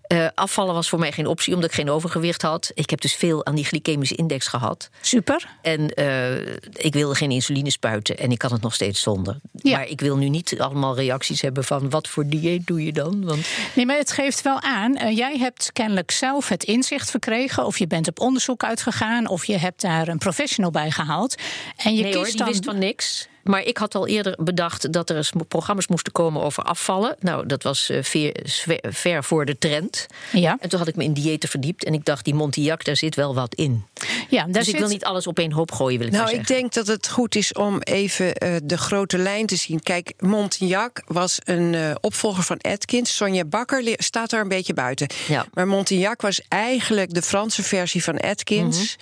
Eh, 0.02 0.28
afvallen 0.36 0.74
was 0.74 0.90
voor 0.90 1.00
mij 1.00 1.12
geen 1.12 1.28
optie, 1.28 1.54
omdat 1.54 1.70
ik 1.70 1.76
geen 1.76 1.90
overgewicht 1.90 2.42
had. 2.42 2.72
Ik 2.74 2.90
heb 2.90 3.02
dus 3.02 3.14
veel 3.16 3.46
aan 3.46 3.56
die 3.56 3.66
glycemische 3.66 4.16
index 4.16 4.48
gehad. 4.48 4.90
Super. 5.02 5.48
En 5.62 5.90
eh, 5.94 6.40
ik 6.74 6.94
wilde 6.94 7.16
geen 7.16 7.32
insuline 7.32 7.70
spuiten 7.72 8.18
en 8.18 8.32
ik 8.32 8.38
kan 8.38 8.52
het 8.52 8.62
nog 8.62 8.74
steeds 8.74 9.02
zonder. 9.02 9.40
Ja. 9.52 9.78
Maar 9.78 9.88
ik 9.88 10.02
wil 10.02 10.18
nu 10.18 10.30
niet 10.30 10.60
allemaal 10.60 10.96
reacties 10.96 11.42
hebben 11.42 11.64
van 11.64 11.90
wat 11.90 12.08
voor 12.08 12.28
dieet 12.28 12.68
doe 12.68 12.86
je 12.86 12.92
dan? 12.94 13.26
Want 13.26 13.48
Nee, 13.76 13.86
maar 13.86 13.98
het 13.98 14.12
geeft 14.12 14.42
wel 14.42 14.62
aan. 14.62 14.96
eh, 14.96 15.18
jij 15.18 15.38
hebt 15.38 15.70
kennelijk 15.74 16.12
zelf 16.12 16.48
het 16.48 16.64
inzicht 16.64 17.10
verkregen. 17.12 17.66
Of 17.66 17.78
je 17.80 17.88
bent 17.88 18.08
op 18.08 18.20
onderzoek 18.20 18.64
uitgegaan. 18.64 19.28
Of 19.28 19.46
je 19.46 19.58
hebt 19.58 19.82
daar 19.82 20.08
een 20.08 20.18
professional 20.18 20.72
bij 20.72 20.92
gehaald. 20.92 21.36
En 21.78 21.96
je 21.96 22.04
nee 22.04 22.14
hoor, 22.14 22.24
kiest 22.24 22.38
die 22.38 22.46
dan. 22.46 22.52
wist 22.52 22.66
van 22.66 22.78
niks. 22.80 23.28
Maar 23.44 23.64
ik 23.64 23.78
had 23.78 23.96
al 23.96 24.08
eerder 24.08 24.38
bedacht 24.44 24.94
dat 24.94 25.10
er 25.10 25.16
eens 25.16 25.32
programma's 25.48 25.88
moesten 25.88 26.12
komen 26.12 26.42
over 26.42 26.64
afvallen. 26.64 27.16
Nou, 27.20 27.46
dat 27.46 27.64
was 27.64 27.90
eh, 27.90 28.04
ver, 28.04 28.34
ver- 28.82 29.24
voor 29.24 29.46
de 29.46 29.58
trend. 29.58 30.08
Ja, 30.32 30.58
En 30.60 30.70
toen 30.70 30.80
had 30.80 30.88
ik 30.88 30.96
me 30.96 31.04
in 31.04 31.14
diëten 31.14 31.50
verdiept 31.50 31.84
en 31.84 31.94
ik 31.94 32.06
dacht, 32.06 32.26
die 32.26 32.34
Montillac, 32.34 32.86
daar 32.86 32.96
zit 32.96 33.16
wel 33.16 33.36
wat 33.36 33.56
in. 33.56 33.86
ja 34.30 34.44
daar 34.44 34.52
dus 34.52 34.66
zit... 34.66 34.74
ik 34.74 34.80
wil 34.80 34.90
niet 34.90 35.06
alles 35.06 35.28
op 35.28 35.40
één 35.40 35.52
hoop 35.52 35.72
gooien, 35.72 35.98
wil 35.98 36.08
ik 36.08 36.14
Nou, 36.14 36.26
maar 36.26 36.34
ik 36.34 36.48
denk 36.48 36.74
dat 36.74 36.88
het 36.88 37.10
goed 37.10 37.36
is 37.36 37.54
om 37.54 37.80
even 37.82 38.36
eh, 38.36 38.56
de 38.64 38.78
grote 38.78 39.18
lijn 39.18 39.46
te 39.46 39.56
zien. 39.56 39.84
Kijk, 39.84 40.14
Montignac 40.20 41.02
was 41.06 41.40
een 41.44 41.76
eh, 41.76 41.96
opvolger 42.02 42.44
van 42.44 42.58
Atkins. 42.62 43.16
Sonja 43.16 43.46
Bakker 43.46 43.94
staat 43.98 44.30
daar 44.30 44.42
een 44.42 44.48
beetje 44.48 44.74
buiten. 44.74 45.08
Ja. 45.28 45.46
Maar 45.54 45.68
Montignac 45.68 46.22
was 46.22 46.42
eigenlijk 46.48 47.14
de 47.14 47.22
Franse 47.22 47.64
versie 47.64 48.04
van 48.04 48.20
Atkins. 48.20 48.96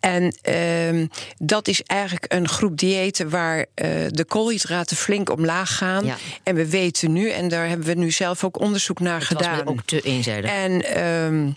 En 0.00 0.36
ehm, 0.42 1.06
dat 1.36 1.68
is 1.68 1.82
eigenlijk 1.82 2.32
een 2.32 2.48
groep 2.48 2.78
diëten 2.78 3.30
waar 3.30 3.66
eh, 3.74 3.88
de 4.08 4.24
koolhydraten 4.24 4.96
flink 4.96 5.30
omlaag 5.30 5.76
gaan. 5.76 6.04
Ja. 6.04 6.16
En 6.42 6.54
we 6.54 6.68
weten 6.70 7.12
nu, 7.12 7.30
en 7.30 7.48
daar 7.48 7.68
hebben 7.68 7.86
we 7.86 7.94
nu 7.94 8.10
zelf 8.10 8.44
ook 8.44 8.60
onderzoek 8.60 9.00
naar 9.00 9.20
Het 9.20 9.32
was 9.32 9.42
gedaan. 9.42 9.64
me 9.64 9.70
ook 9.70 9.82
te 9.84 10.00
eenzijdig. 10.00 10.50
En 10.50 10.84
ehm, 10.84 11.50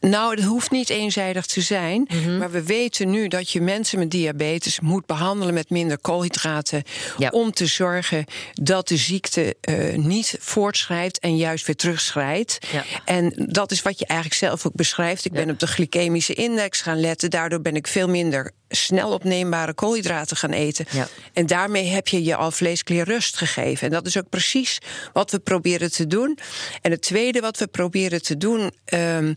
nou, 0.00 0.34
het 0.34 0.44
hoeft 0.44 0.70
niet 0.70 0.90
eenzijdig 0.90 1.46
te 1.46 1.60
zijn. 1.60 2.06
Mhm. 2.08 2.38
Maar 2.38 2.50
we 2.50 2.62
weten 2.62 3.10
nu 3.10 3.28
dat 3.28 3.50
je 3.50 3.60
mensen 3.60 3.98
met 3.98 4.10
diabetes 4.10 4.80
moet 4.80 5.06
behandelen 5.06 5.54
met 5.54 5.70
minder 5.70 5.98
koolhydraten. 5.98 6.82
Ja. 7.18 7.28
Om 7.28 7.52
te 7.52 7.66
zorgen 7.66 8.24
dat 8.52 8.88
de 8.88 8.96
ziekte 8.96 9.56
eh, 9.60 9.94
niet 9.96 10.36
voortschrijdt 10.40 11.18
en 11.18 11.36
juist 11.36 11.66
weer 11.66 11.76
terugschrijdt. 11.76 12.58
Ja. 12.72 12.84
En 13.04 13.32
dat 13.36 13.70
is 13.70 13.82
wat 13.82 13.98
je 13.98 14.06
eigenlijk 14.06 14.40
zelf 14.40 14.66
ook 14.66 14.74
beschrijft. 14.74 15.24
Ik 15.24 15.32
ben 15.32 15.50
op 15.50 15.58
de 15.58 15.66
glycemische 15.66 16.34
index 16.34 16.80
gaan 16.80 17.00
letten. 17.00 17.30
Daardoor 17.30 17.60
ben 17.60 17.74
ik 17.74 17.86
veel 17.86 18.08
minder 18.08 18.52
snel 18.68 19.12
opneembare 19.12 19.74
koolhydraten 19.74 20.36
gaan 20.36 20.52
eten. 20.52 20.86
En 21.32 21.46
daarmee 21.46 21.86
heb 21.86 22.08
je 22.08 22.24
je 22.24 22.36
al 22.36 22.50
vleesklier 22.50 23.04
rust 23.04 23.36
gegeven. 23.36 23.86
En 23.86 23.92
dat 23.92 24.06
is 24.06 24.18
ook 24.18 24.28
precies 24.28 24.78
wat 25.12 25.30
we 25.30 25.38
proberen 25.38 25.92
te 25.92 26.06
doen. 26.06 26.38
En 26.82 26.90
het 26.90 27.02
tweede 27.02 27.40
wat 27.40 27.58
we 27.58 27.66
proberen 27.66 28.22
te 28.22 28.36
doen. 28.36 28.70
ehm, 28.84 29.34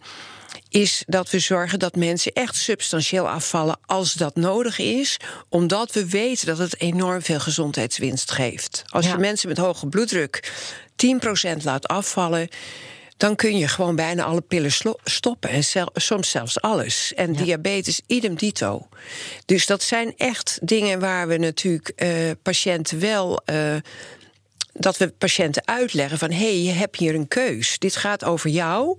is 0.74 1.04
dat 1.08 1.30
we 1.30 1.40
zorgen 1.40 1.80
dat 1.80 1.96
mensen 1.96 2.32
echt 2.34 2.56
substantieel 2.56 3.30
afvallen 3.30 3.80
als 3.86 4.14
dat 4.14 4.36
nodig 4.36 4.80
is, 4.80 5.18
omdat 5.50 5.92
we 5.92 6.10
weten 6.10 6.46
dat 6.48 6.58
het 6.58 6.80
enorm 6.82 7.22
veel 7.22 7.40
gezondheidswinst 7.40 8.32
geeft. 8.32 8.84
Als 8.88 9.06
Ja. 9.06 9.12
je 9.12 9.18
mensen 9.18 9.48
met 9.50 9.58
hoge 9.58 9.88
bloeddruk 9.88 10.52
10% 10.96 11.64
laat 11.64 11.88
afvallen, 11.88 12.48
dan 13.18 13.36
kun 13.36 13.58
je 13.58 13.68
gewoon 13.68 13.96
bijna 13.96 14.24
alle 14.24 14.42
pillen 14.42 14.72
stoppen. 15.04 15.50
En 15.50 15.64
zel- 15.64 15.90
soms 15.94 16.30
zelfs 16.30 16.62
alles. 16.62 17.14
En 17.16 17.34
diabetes, 17.34 18.02
idem 18.08 18.36
dito. 18.36 18.88
Dus 19.46 19.66
dat 19.66 19.84
zijn 19.84 20.14
echt 20.18 20.60
dingen 20.62 21.00
waar 21.00 21.28
we 21.28 21.38
natuurlijk 21.38 21.90
eh, 21.90 22.10
patiënten 22.42 23.00
wel. 23.00 23.42
eh, 23.46 23.76
dat 24.74 24.98
we 24.98 25.08
patiënten 25.08 25.68
uitleggen 25.68 26.18
van 26.18 26.32
hé, 26.32 26.38
hey, 26.38 26.62
je 26.62 26.72
hebt 26.72 26.98
hier 26.98 27.16
een 27.16 27.28
keus. 27.28 27.80
Dit 27.80 27.96
gaat 27.96 28.24
over 28.24 28.50
jou. 28.50 28.98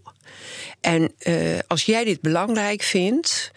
En 0.81 1.13
eh, 1.19 1.35
als 1.67 1.85
jij 1.85 2.05
dit 2.05 2.21
belangrijk 2.21 2.83
vindt, 2.83 3.51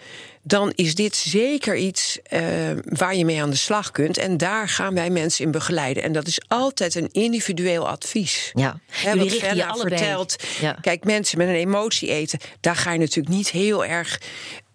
dan 0.47 0.71
is 0.75 0.95
dit 0.95 1.15
zeker 1.15 1.75
iets 1.75 2.19
eh, 2.23 2.41
waar 2.83 3.15
je 3.15 3.25
mee 3.25 3.41
aan 3.41 3.49
de 3.49 3.55
slag 3.55 3.91
kunt. 3.91 4.17
En 4.17 4.37
daar 4.37 4.69
gaan 4.69 4.93
wij 4.93 5.09
mensen 5.09 5.45
in 5.45 5.51
begeleiden. 5.51 6.03
En 6.03 6.11
dat 6.11 6.27
is 6.27 6.41
altijd 6.47 6.95
een 6.95 7.09
individueel 7.11 7.87
advies. 7.89 8.51
Ja, 8.53 8.79
jullie 9.03 9.39
wat 9.39 9.61
allebei. 9.61 9.97
vertelt. 9.97 10.35
Ja. 10.59 10.77
Kijk, 10.81 11.03
mensen 11.03 11.37
met 11.37 11.47
een 11.47 11.53
emotie 11.53 12.09
eten, 12.09 12.39
daar 12.59 12.75
ga 12.75 12.91
je 12.91 12.99
natuurlijk 12.99 13.35
niet 13.35 13.49
heel 13.49 13.85
erg 13.85 14.21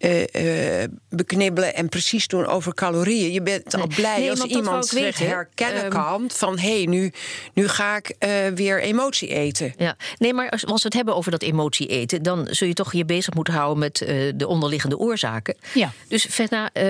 eh, 0.03 0.81
eh, 0.83 0.89
beknibbelen 1.09 1.75
en 1.75 1.89
precies 1.89 2.27
doen 2.27 2.45
over 2.45 2.73
calorieën. 2.73 3.31
Je 3.31 3.41
bent 3.41 3.75
al 3.75 3.87
blij 3.95 4.19
Nee, 4.19 4.29
als 4.29 4.43
iemand 4.43 4.85
zich 4.87 4.99
weten. 4.99 5.27
herkennen 5.27 5.81
Ehm, 5.83 5.89
kan 5.91 6.29
van 6.33 6.59
hé, 6.59 6.75
hey, 6.77 6.85
nu, 6.85 7.11
nu 7.53 7.67
ga 7.67 7.95
ik 7.97 8.09
eh, 8.19 8.29
weer 8.55 8.81
emotie 8.81 9.27
eten. 9.29 9.73
Ja, 9.77 9.95
nee, 10.17 10.33
maar 10.33 10.49
als 10.49 10.65
als 10.65 10.81
we 10.81 10.87
het 10.87 10.93
hebben 10.97 11.15
over 11.15 11.31
dat 11.31 11.41
emotie 11.41 11.87
eten, 11.87 12.23
dan 12.23 12.47
zul 12.49 12.67
je 12.67 12.73
toch 12.73 12.93
je 12.93 13.05
bezig 13.05 13.33
moeten 13.33 13.53
houden 13.53 13.79
met 13.79 14.01
eh, 14.01 14.31
de 14.35 14.47
onderliggende 14.47 14.97
oorzaken. 14.97 15.55
Ja. 15.73 15.91
Dus 16.07 16.25
Fenna, 16.25 16.69
eh, 16.73 16.85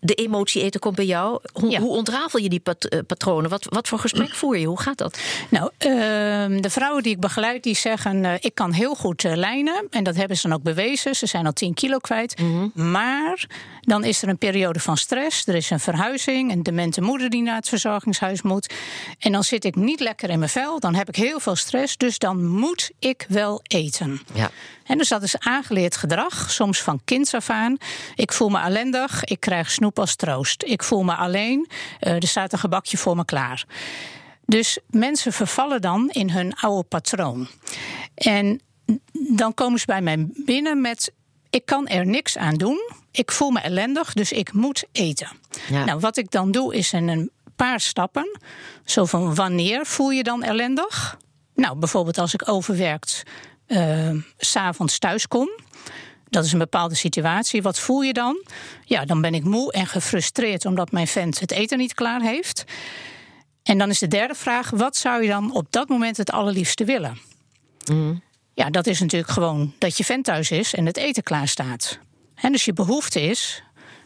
de 0.00 0.14
emotie 0.14 0.62
eten 0.62 0.80
komt 0.80 0.96
bij 0.96 1.04
jou. 1.06 1.40
Hoe, 1.52 1.70
Ja. 1.70 1.80
hoe 1.80 1.90
ontrafel 1.96 2.38
je 2.40 2.48
die 2.48 2.60
pat- 2.60 3.02
patronen? 3.06 3.50
Wat, 3.50 3.66
wat 3.68 3.88
voor 3.88 3.98
gesprek 3.98 4.34
voer 4.34 4.56
je? 4.58 4.66
Hoe 4.66 4.80
gaat 4.80 4.98
dat? 4.98 5.18
Nou, 5.50 5.70
ehm, 5.78 6.60
de 6.60 6.70
vrouwen 6.70 7.02
die 7.02 7.12
ik 7.12 7.20
begeleid, 7.20 7.62
die 7.62 7.76
zeggen... 7.76 8.24
eh, 8.24 8.32
ik 8.40 8.54
kan 8.54 8.72
heel 8.72 8.94
goed 8.94 9.22
lijnen. 9.22 9.86
En 9.90 10.04
dat 10.04 10.16
hebben 10.16 10.36
ze 10.36 10.48
dan 10.48 10.56
ook 10.56 10.62
bewezen. 10.62 11.14
Ze 11.14 11.26
zijn 11.26 11.46
al 11.46 11.52
10 11.52 11.74
kilo 11.74 11.98
kwijt. 11.98 12.34
Maar 12.74 13.46
dan 13.80 14.04
is 14.04 14.22
er 14.22 14.28
een 14.28 14.38
periode 14.38 14.80
van 14.80 14.96
stress. 14.96 15.46
Er 15.46 15.54
is 15.54 15.70
een 15.70 15.80
verhuizing, 15.80 16.52
een 16.52 16.62
demente 16.62 17.00
moeder 17.00 17.30
die 17.30 17.42
naar 17.42 17.54
het 17.54 17.68
verzorgingshuis 17.68 18.42
moet. 18.42 18.74
En 19.18 19.32
dan 19.32 19.44
zit 19.44 19.64
ik 19.64 19.74
niet 19.76 20.00
lekker 20.00 20.30
in 20.30 20.38
mijn 20.38 20.50
vel. 20.50 20.80
Dan 20.80 20.94
heb 20.94 21.08
ik 21.08 21.16
heel 21.16 21.40
veel 21.40 21.56
stress. 21.56 21.96
Dus 21.96 22.18
dan 22.18 22.46
moet 22.46 22.90
ik 22.98 23.26
wel 23.28 23.60
eten. 23.62 24.20
Ja. 24.32 24.50
En 24.84 24.98
dus 24.98 25.08
dat 25.08 25.22
is 25.22 25.38
aangeleerd 25.38 25.96
gedrag, 25.96 26.50
soms 26.50 26.82
van 26.82 27.00
kinds 27.04 27.34
af 27.34 27.50
aan. 27.50 27.76
Ik 28.14 28.32
voel 28.32 28.48
me 28.48 28.60
ellendig, 28.60 29.24
ik 29.24 29.40
krijg 29.40 29.70
snoep 29.70 29.98
als 29.98 30.16
troost. 30.16 30.62
Ik 30.62 30.82
voel 30.82 31.02
me 31.02 31.14
alleen, 31.14 31.68
eh, 32.00 32.12
er 32.12 32.26
staat 32.26 32.52
een 32.52 32.58
gebakje 32.58 32.96
voor 32.96 33.16
me 33.16 33.24
klaar. 33.24 33.64
Dus 34.46 34.78
mensen 34.86 35.32
vervallen 35.32 35.80
dan 35.80 36.10
in 36.10 36.30
hun 36.30 36.54
oude 36.54 36.88
patroon. 36.88 37.48
En 38.14 38.60
dan 39.12 39.54
komen 39.54 39.78
ze 39.78 39.86
bij 39.86 40.02
mij 40.02 40.26
binnen 40.44 40.80
met: 40.80 41.12
ik 41.54 41.66
kan 41.66 41.86
er 41.86 42.06
niks 42.06 42.38
aan 42.38 42.54
doen. 42.54 42.90
Ik 43.10 43.32
voel 43.32 43.50
me 43.50 43.60
ellendig, 43.60 44.12
dus 44.12 44.32
ik 44.32 44.52
moet 44.52 44.84
eten. 44.92 45.28
Ja. 45.68 45.84
Nou, 45.84 46.00
wat 46.00 46.16
ik 46.16 46.30
dan 46.30 46.50
doe 46.50 46.74
is 46.74 46.92
in 46.92 47.08
een 47.08 47.30
paar 47.56 47.80
stappen. 47.80 48.38
Zo 48.84 49.04
van 49.04 49.34
wanneer 49.34 49.86
voel 49.86 50.10
je 50.10 50.22
dan 50.22 50.42
ellendig? 50.42 51.16
Nou, 51.54 51.78
bijvoorbeeld 51.78 52.18
als 52.18 52.34
ik 52.34 52.48
overwerkt 52.48 53.22
s 54.36 54.50
s'avonds 54.50 54.98
thuis 54.98 55.28
kom. 55.28 55.48
Dat 56.28 56.44
is 56.44 56.52
een 56.52 56.58
bepaalde 56.58 56.94
situatie. 56.94 57.62
Wat 57.62 57.78
voel 57.78 58.02
je 58.02 58.12
dan? 58.12 58.44
Ja, 58.84 59.04
dan 59.04 59.20
ben 59.20 59.34
ik 59.34 59.44
moe 59.44 59.72
en 59.72 59.86
gefrustreerd 59.86 60.66
omdat 60.66 60.92
mijn 60.92 61.06
vent 61.06 61.40
het 61.40 61.50
eten 61.50 61.78
niet 61.78 61.94
klaar 61.94 62.20
heeft. 62.20 62.64
En 63.62 63.78
dan 63.78 63.90
is 63.90 63.98
de 63.98 64.08
derde 64.08 64.34
vraag: 64.34 64.70
wat 64.70 64.96
zou 64.96 65.22
je 65.22 65.28
dan 65.28 65.52
op 65.52 65.66
dat 65.70 65.88
moment 65.88 66.16
het 66.16 66.30
allerliefste 66.30 66.84
willen? 66.84 67.18
Ja, 68.54 68.70
dat 68.70 68.86
is 68.86 69.00
natuurlijk 69.00 69.32
gewoon 69.32 69.74
dat 69.78 69.96
je 69.96 70.04
vent 70.04 70.24
thuis 70.24 70.50
is 70.50 70.74
en 70.74 70.86
het 70.86 70.96
eten 70.96 71.22
klaar 71.22 71.48
staat. 71.48 71.98
En 72.34 72.52
dus 72.52 72.64
je 72.64 72.72
behoefte 72.72 73.20
is 73.20 73.62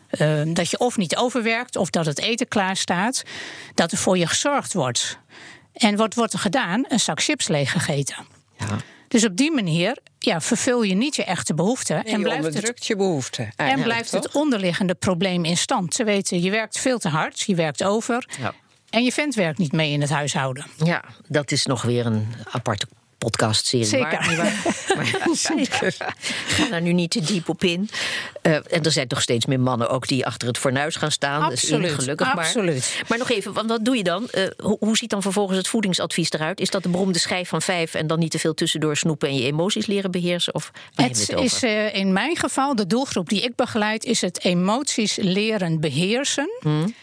eh, 0.09 0.43
dat 0.47 0.71
je 0.71 0.79
of 0.79 0.97
niet 0.97 1.17
overwerkt 1.17 1.77
of 1.77 1.91
dat 1.91 2.07
het 2.07 2.21
eten 2.21 2.49
klaar 2.49 2.77
staat, 2.77 3.23
dat 3.75 3.93
er 3.93 3.99
voor 3.99 4.19
je 4.19 4.27
gezorgd 4.27 4.73
wordt. 4.73 5.19
En 5.73 5.97
wat 5.97 6.15
wordt 6.15 6.33
er 6.33 6.39
gedaan? 6.39 6.85
Een 6.89 7.01
zak 7.01 7.23
chips 7.23 7.49
leeggegeten. 7.49 8.27
Ja. 8.59 8.77
Dus 9.09 9.25
op 9.25 9.37
die 9.37 9.53
manier 9.53 9.99
ja, 10.19 10.41
vervul 10.41 10.83
je 10.83 10.95
niet 10.95 11.17
je 11.17 11.25
echte 11.25 11.55
behoefte 11.55 11.95
En 11.95 12.23
blijft 12.23 12.63
het 12.63 12.87
je 12.87 12.97
behoeften. 12.97 13.53
en 13.57 13.83
blijft 13.83 14.11
toch? 14.11 14.23
het 14.23 14.33
onderliggende 14.33 14.95
probleem 14.95 15.45
in 15.45 15.57
stand. 15.57 15.95
Ze 15.95 16.05
weten, 16.05 16.43
je 16.43 16.51
werkt 16.51 16.79
veel 16.79 16.99
te 16.99 17.09
hard, 17.09 17.41
je 17.41 17.55
werkt 17.55 17.85
over. 17.85 18.29
Ja. 18.41 18.55
En 18.91 19.05
je 19.05 19.13
vent 19.13 19.35
werkt 19.35 19.59
niet 19.59 19.73
mee 19.73 19.93
in 19.93 20.01
het 20.01 20.11
huishouden. 20.11 20.67
ja, 20.85 21.05
dat 21.29 21.51
is 21.51 21.67
nog 21.67 21.83
weer 21.83 22.07
een 22.07 22.35
aparte 22.51 22.87
podcastserie 23.19 23.87
Zeker. 23.87 24.27
nietwaar? 24.29 24.53
Maar 24.97 25.29
Zeker. 25.57 25.97
ga 26.47 26.69
daar 26.71 26.83
nu 26.83 26.93
niet 26.93 27.11
te 27.11 27.21
diep 27.21 27.49
op 27.49 27.65
in. 27.65 27.91
Eh, 28.43 28.55
en 28.55 28.83
er 28.83 28.91
zijn 28.93 29.09
toch 29.09 29.23
steeds 29.23 29.47
meer 29.47 29.61
mannen 29.61 29.89
ook 29.91 30.07
die 30.09 30.27
achter 30.27 30.49
het 30.49 30.59
fornuis 30.59 30.97
gaan 30.97 31.11
staan. 31.11 31.43
Absoluut, 31.43 31.83
Dus 31.83 31.95
gelukkig 31.95 32.33
absoluut. 32.37 32.95
maar. 32.97 33.05
Maar 33.09 33.19
nog 33.19 33.31
even, 33.31 33.53
want 33.53 33.69
wat 33.69 33.85
doe 33.85 33.97
je 33.97 34.03
dan? 34.03 34.29
Eh, 34.31 34.45
hoe, 34.59 34.77
hoe 34.81 34.97
ziet 34.97 35.11
dan 35.11 35.23
vervolgens 35.23 35.59
het 35.59 35.69
voedingsadvies 35.69 36.31
eruit? 36.33 36.61
Is 36.61 36.71
dat 36.71 36.83
de 36.83 36.89
beroemde 36.89 37.19
schijf 37.19 37.49
van 37.49 37.63
vijf 37.63 37.95
en 37.95 38.07
dan 38.07 38.19
niet 38.19 38.31
te 38.31 38.39
veel 38.39 38.55
tussendoor 38.55 38.97
snoepen 38.97 39.29
en 39.29 39.35
je 39.37 39.45
emoties 39.45 39.87
leren 39.87 40.11
beheersen? 40.11 40.55
Of 40.55 40.71
waar 40.95 41.07
Het 41.07 41.27
het 41.27 41.41
is 41.41 41.63
eh, 41.63 41.95
in 41.95 42.13
mijn 42.13 42.37
geval, 42.37 42.75
de 42.75 42.87
doelgroep 42.87 43.29
die 43.29 43.43
ik 43.43 43.55
begeleid, 43.55 44.05
is 44.05 44.21
het 44.21 44.45
emoties 44.45 45.17
leren 45.17 45.81
beheersen. 45.81 46.51
Hmm. 46.61 46.95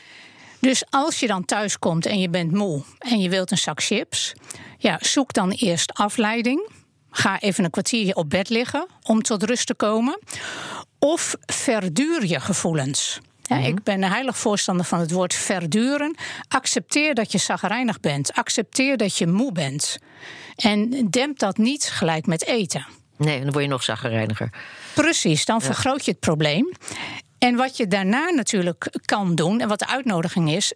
Dus 0.66 0.84
als 0.90 1.20
je 1.20 1.28
dan 1.28 1.46
thuis 1.46 1.80
komt 1.80 2.06
en 2.06 2.20
je 2.20 2.30
bent 2.30 2.52
moe 2.52 2.84
en 3.00 3.20
je 3.20 3.30
wilt 3.30 3.52
een 3.52 3.58
zak 3.58 3.84
chips, 3.84 4.34
ja, 4.78 4.98
zoek 5.02 5.34
dan 5.34 5.52
eerst 5.52 5.94
afleiding. 5.94 6.70
Ga 7.12 7.40
even 7.40 7.64
een 7.64 7.70
kwartiertje 7.70 8.16
op 8.16 8.30
bed 8.30 8.50
liggen 8.50 8.88
om 9.04 9.22
tot 9.22 9.44
rust 9.44 9.68
te 9.68 9.76
komen. 9.76 10.20
Of 11.00 11.36
verduur 11.46 12.26
je 12.26 12.40
gevoelens. 12.40 13.20
Ja, 13.42 13.58
Ik 13.58 13.84
ben 13.84 14.04
een 14.04 14.12
heilig 14.12 14.38
voorstander 14.38 14.86
van 14.86 15.00
het 15.00 15.12
woord 15.12 15.34
verduren. 15.34 16.16
Accepteer 16.48 17.14
dat 17.14 17.32
je 17.32 17.38
zagrijnig 17.38 18.00
bent. 18.00 18.34
Accepteer 18.34 18.98
dat 18.98 19.18
je 19.18 19.28
moe 19.28 19.52
bent. 19.52 19.98
En 20.56 21.08
demp 21.10 21.40
dat 21.40 21.58
niet 21.58 21.84
gelijk 21.84 22.26
met 22.26 22.46
eten. 22.46 22.86
Nee, 23.18 23.42
dan 23.42 23.52
word 23.52 23.64
je 23.64 23.70
nog 23.70 23.84
zaggerijniger. 23.84 24.50
Precies, 24.94 25.46
dan 25.46 25.62
vergroot 25.62 26.06
je 26.06 26.12
het 26.12 26.20
probleem. 26.20 26.72
En 27.38 27.56
wat 27.56 27.78
je 27.78 27.88
daarna 27.88 28.30
natuurlijk 28.30 28.90
kan 29.06 29.36
doen, 29.36 29.60
en 29.60 29.68
wat 29.68 29.80
de 29.80 29.88
uitnodiging 29.88 30.52
is, 30.52 30.74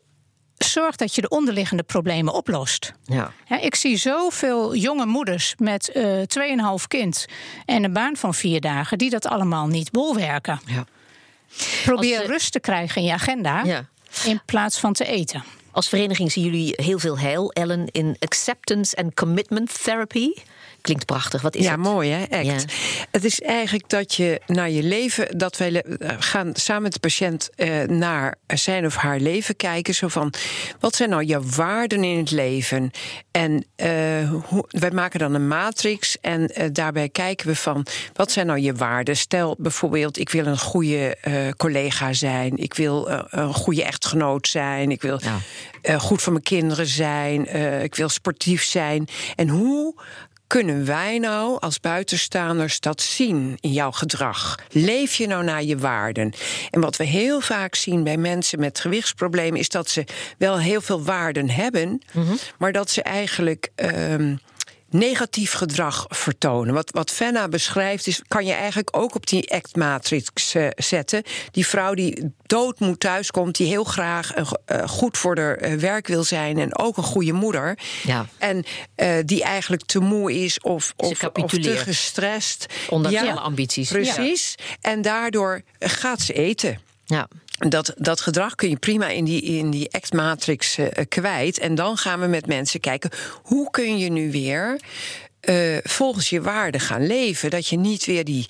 zorg 0.57 0.95
dat 0.95 1.15
je 1.15 1.21
de 1.21 1.29
onderliggende 1.29 1.83
problemen 1.83 2.33
oplost. 2.33 2.93
Ja. 3.05 3.31
Ja, 3.47 3.59
ik 3.59 3.75
zie 3.75 3.97
zoveel 3.97 4.75
jonge 4.75 5.05
moeders 5.05 5.55
met 5.57 5.91
eh 5.91 6.21
2,5 6.79 6.87
kind 6.87 7.25
en 7.65 7.83
een 7.83 7.93
baan 7.93 8.15
van 8.15 8.33
vier 8.33 8.61
dagen 8.61 8.97
die 8.97 9.09
dat 9.09 9.25
allemaal 9.27 9.67
niet 9.67 9.91
bolwerken. 9.91 10.59
Ja. 10.65 10.85
Probeer 11.83 12.25
rust 12.25 12.51
te 12.51 12.59
krijgen 12.59 13.01
in 13.01 13.07
je 13.07 13.13
agenda 13.13 13.63
Ja. 13.63 13.85
in 14.23 14.41
plaats 14.45 14.79
van 14.79 14.93
te 14.93 15.05
eten. 15.05 15.43
Als 15.71 15.89
vereniging 15.89 16.31
zien 16.31 16.43
jullie 16.43 16.73
heel 16.75 16.99
veel 16.99 17.19
heil, 17.19 17.51
Ellen, 17.51 17.88
in 17.91 18.15
acceptance 18.19 18.95
and 18.95 19.13
commitment 19.13 19.83
therapy. 19.83 20.33
Klinkt 20.81 21.05
prachtig. 21.05 21.41
Wat 21.41 21.55
is 21.55 21.63
ja, 21.63 21.71
het? 21.71 21.79
mooi 21.79 22.09
hè, 22.11 22.21
ACT. 22.38 22.45
Ja. 22.45 22.55
Het 23.11 23.23
is 23.23 23.41
eigenlijk 23.41 23.89
dat 23.89 24.13
je 24.15 24.41
naar 24.47 24.69
je 24.69 24.83
leven, 24.83 25.38
dat 25.38 25.57
wij 25.57 25.71
le- 25.71 25.79
eh, 25.79 26.15
gaan 26.19 26.51
samen 26.53 26.83
met 26.83 26.93
de 26.93 26.99
patiënt 26.99 27.49
eh, 27.55 27.81
naar 27.81 28.35
zijn 28.47 28.85
of 28.85 28.95
haar 28.95 29.19
leven 29.19 29.55
kijken. 29.55 29.93
Zo 29.95 30.07
van, 30.07 30.33
wat 30.79 30.95
zijn 30.95 31.09
nou 31.09 31.23
jouw 31.23 31.43
waarden 31.55 32.03
in 32.03 32.17
het 32.17 32.31
leven? 32.31 32.91
En 33.31 33.65
eh, 33.75 33.89
hoe, 34.43 34.65
wij 34.69 34.91
maken 34.91 35.19
dan 35.19 35.33
een 35.33 35.47
matrix 35.47 36.17
en 36.21 36.51
daarbij 36.73 37.09
kijken 37.09 37.47
we 37.47 37.55
van, 37.55 37.85
wat 38.13 38.31
zijn 38.31 38.45
nou 38.45 38.59
je 38.59 38.73
waarden? 38.73 39.17
Stel 39.17 39.55
bijvoorbeeld, 39.59 40.17
ik 40.17 40.29
wil 40.29 40.45
een 40.45 40.59
goede 40.59 41.17
collega 41.57 42.13
zijn. 42.13 42.57
Ik 42.57 42.73
wil 42.73 43.09
een 43.29 43.53
goede 43.53 43.83
echtgenoot 43.83 44.47
zijn. 44.47 44.91
Ik 44.91 45.01
wil 45.01 45.19
Ja. 45.23 45.38
Eh, 45.81 45.99
goed 45.99 46.21
voor 46.21 46.31
mijn 46.31 46.43
kinderen 46.43 46.87
zijn. 46.87 47.47
eh, 47.47 47.83
ik 47.83 47.95
wil 47.95 48.09
sportief 48.09 48.63
zijn. 48.63 49.07
En 49.35 49.49
hoe 49.49 49.95
kunnen 50.47 50.85
wij 50.85 51.17
nou 51.17 51.59
als 51.59 51.79
buitenstaanders 51.79 52.79
dat 52.79 53.01
zien 53.01 53.57
in 53.59 53.71
jouw 53.71 53.91
gedrag? 53.91 54.55
Leef 54.71 55.15
je 55.15 55.27
nou 55.27 55.43
naar 55.43 55.63
je 55.63 55.77
waarden? 55.77 56.33
En 56.69 56.81
wat 56.81 56.95
we 56.97 57.03
heel 57.03 57.41
vaak 57.41 57.75
zien 57.75 58.03
bij 58.03 58.17
mensen 58.17 58.59
met 58.59 58.79
gewichtsproblemen 58.79 59.59
is 59.59 59.69
dat 59.69 59.89
ze 59.89 60.03
wel 60.37 60.59
heel 60.59 60.81
veel 60.81 61.03
waarden 61.03 61.49
hebben, 61.49 62.01
maar 62.57 62.71
dat 62.71 62.89
ze 62.89 63.01
eigenlijk. 63.03 63.69
ehm, 63.75 64.35
negatief 64.89 65.51
gedrag 65.51 66.05
vertonen. 66.10 66.74
Wat, 66.74 66.91
wat 66.91 67.12
Fenna 67.12 67.48
beschrijft, 67.48 68.08
is, 68.08 68.22
kan 68.27 68.46
je 68.46 68.53
eigenlijk 68.53 68.98
ook 68.98 69.15
op 69.15 69.27
die 69.27 69.53
act-matrix 69.53 70.55
eh, 70.55 70.67
zetten. 70.75 71.24
Die 71.51 71.67
vrouw 71.67 71.93
die 71.93 72.34
doodmoed 72.46 73.00
thuiskomt, 73.00 73.55
die 73.55 73.67
heel 73.67 73.84
graag 73.84 74.34
eh, 74.34 74.88
goed 74.88 75.17
voor 75.17 75.38
haar 75.38 75.55
eh, 75.55 75.74
werk 75.74 76.08
wil 76.08 76.24
zijn 76.24 76.58
en 76.58 76.77
ook 76.77 76.98
een 76.98 77.03
goede 77.03 77.34
moeder. 77.34 77.77
Ja. 78.03 78.25
En 78.38 78.65
die 79.25 79.43
eigenlijk 79.43 79.86
te 79.86 80.00
moe 80.00 80.43
is 80.43 80.60
of, 80.60 80.93
of, 80.96 81.24
of 81.24 81.51
te 81.51 81.77
gestrest. 81.77 82.65
Ondanks 82.89 83.19
alle 83.19 83.39
ambities. 83.39 83.89
Precies. 83.89 84.55
En 84.81 85.01
daardoor 85.01 85.62
gaat 85.79 86.22
ze 86.22 86.34
eten. 86.34 86.79
Ja. 87.05 87.27
Dat, 87.67 87.93
dat 87.97 88.21
gedrag 88.21 88.55
kun 88.55 88.69
je 88.69 88.77
prima 88.77 89.07
in 89.07 89.25
die, 89.25 89.41
in 89.41 89.69
die 89.69 89.91
act-matrix 89.91 90.77
eh, 90.77 91.05
kwijt. 91.09 91.59
En 91.59 91.75
dan 91.75 91.97
gaan 91.97 92.19
we 92.19 92.27
met 92.27 92.47
mensen 92.47 92.79
kijken... 92.79 93.09
hoe 93.43 93.69
kun 93.69 93.97
je 93.97 94.09
nu 94.09 94.31
weer 94.31 94.79
eh, 95.39 95.77
volgens 95.83 96.29
je 96.29 96.41
waarden 96.41 96.81
gaan 96.81 97.07
leven? 97.07 97.49
Dat 97.49 97.67
je 97.67 97.77
niet 97.77 98.05
weer 98.05 98.23
die, 98.23 98.45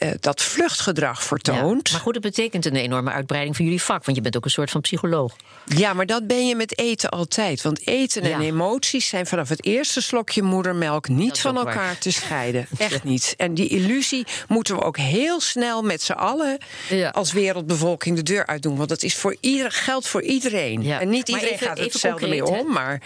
eh, 0.00 0.10
dat 0.20 0.42
vluchtgedrag 0.42 1.22
vertoont. 1.22 1.88
Ja. 1.88 1.92
Maar 1.94 2.02
goed, 2.02 2.14
het 2.14 2.22
betekent 2.22 2.66
een 2.66 2.76
enorme 2.76 3.10
uitbreiding 3.10 3.56
van 3.56 3.64
jullie 3.64 3.82
vak. 3.82 4.04
Want 4.04 4.16
je 4.16 4.22
bent 4.22 4.36
ook 4.36 4.44
een 4.44 4.50
soort 4.50 4.70
van 4.70 4.80
psycholoog. 4.80 5.36
Ja, 5.64 5.92
maar 5.92 6.06
dat 6.06 6.26
ben 6.26 6.46
je 6.46 6.56
met 6.56 6.78
eten 6.78 7.08
altijd. 7.10 7.62
Want 7.62 7.86
eten 7.86 8.22
en 8.22 8.28
Ja. 8.28 8.40
emoties 8.40 9.08
zijn 9.08 9.26
vanaf 9.26 9.48
het 9.48 9.64
eerste 9.64 10.00
slokje 10.02 10.42
moedermelk 10.42 11.08
niet 11.08 11.40
van 11.40 11.54
waar. 11.54 11.66
elkaar 11.66 11.98
te 11.98 12.10
scheiden. 12.12 12.66
Echt 12.78 13.04
niet. 13.04 13.34
En 13.36 13.54
die 13.54 13.68
illusie 13.68 14.26
moeten 14.48 14.74
we 14.76 14.82
ook 14.82 14.96
heel 14.96 15.40
snel 15.40 15.82
met 15.82 16.02
z'n 16.02 16.12
allen 16.12 16.58
Ja. 16.88 17.08
als 17.08 17.32
wereldbevolking 17.32 18.16
de 18.16 18.22
deur 18.22 18.46
uitdoen. 18.46 18.76
Want 18.76 18.88
dat 18.88 19.02
is 19.02 19.16
voor 19.16 19.36
ieder, 19.40 19.70
geldt 19.72 20.08
voor 20.08 20.22
iedereen. 20.22 20.82
Ja. 20.82 21.00
En 21.00 21.08
niet 21.08 21.28
Maar 21.28 21.38
iedereen 21.40 21.54
even- 21.54 21.66
gaat 21.68 21.78
er 21.78 21.84
hetzelfde 21.84 22.26
mee 22.28 22.42
hè? 22.42 22.58
om. 22.58 22.72
Maar 22.72 23.02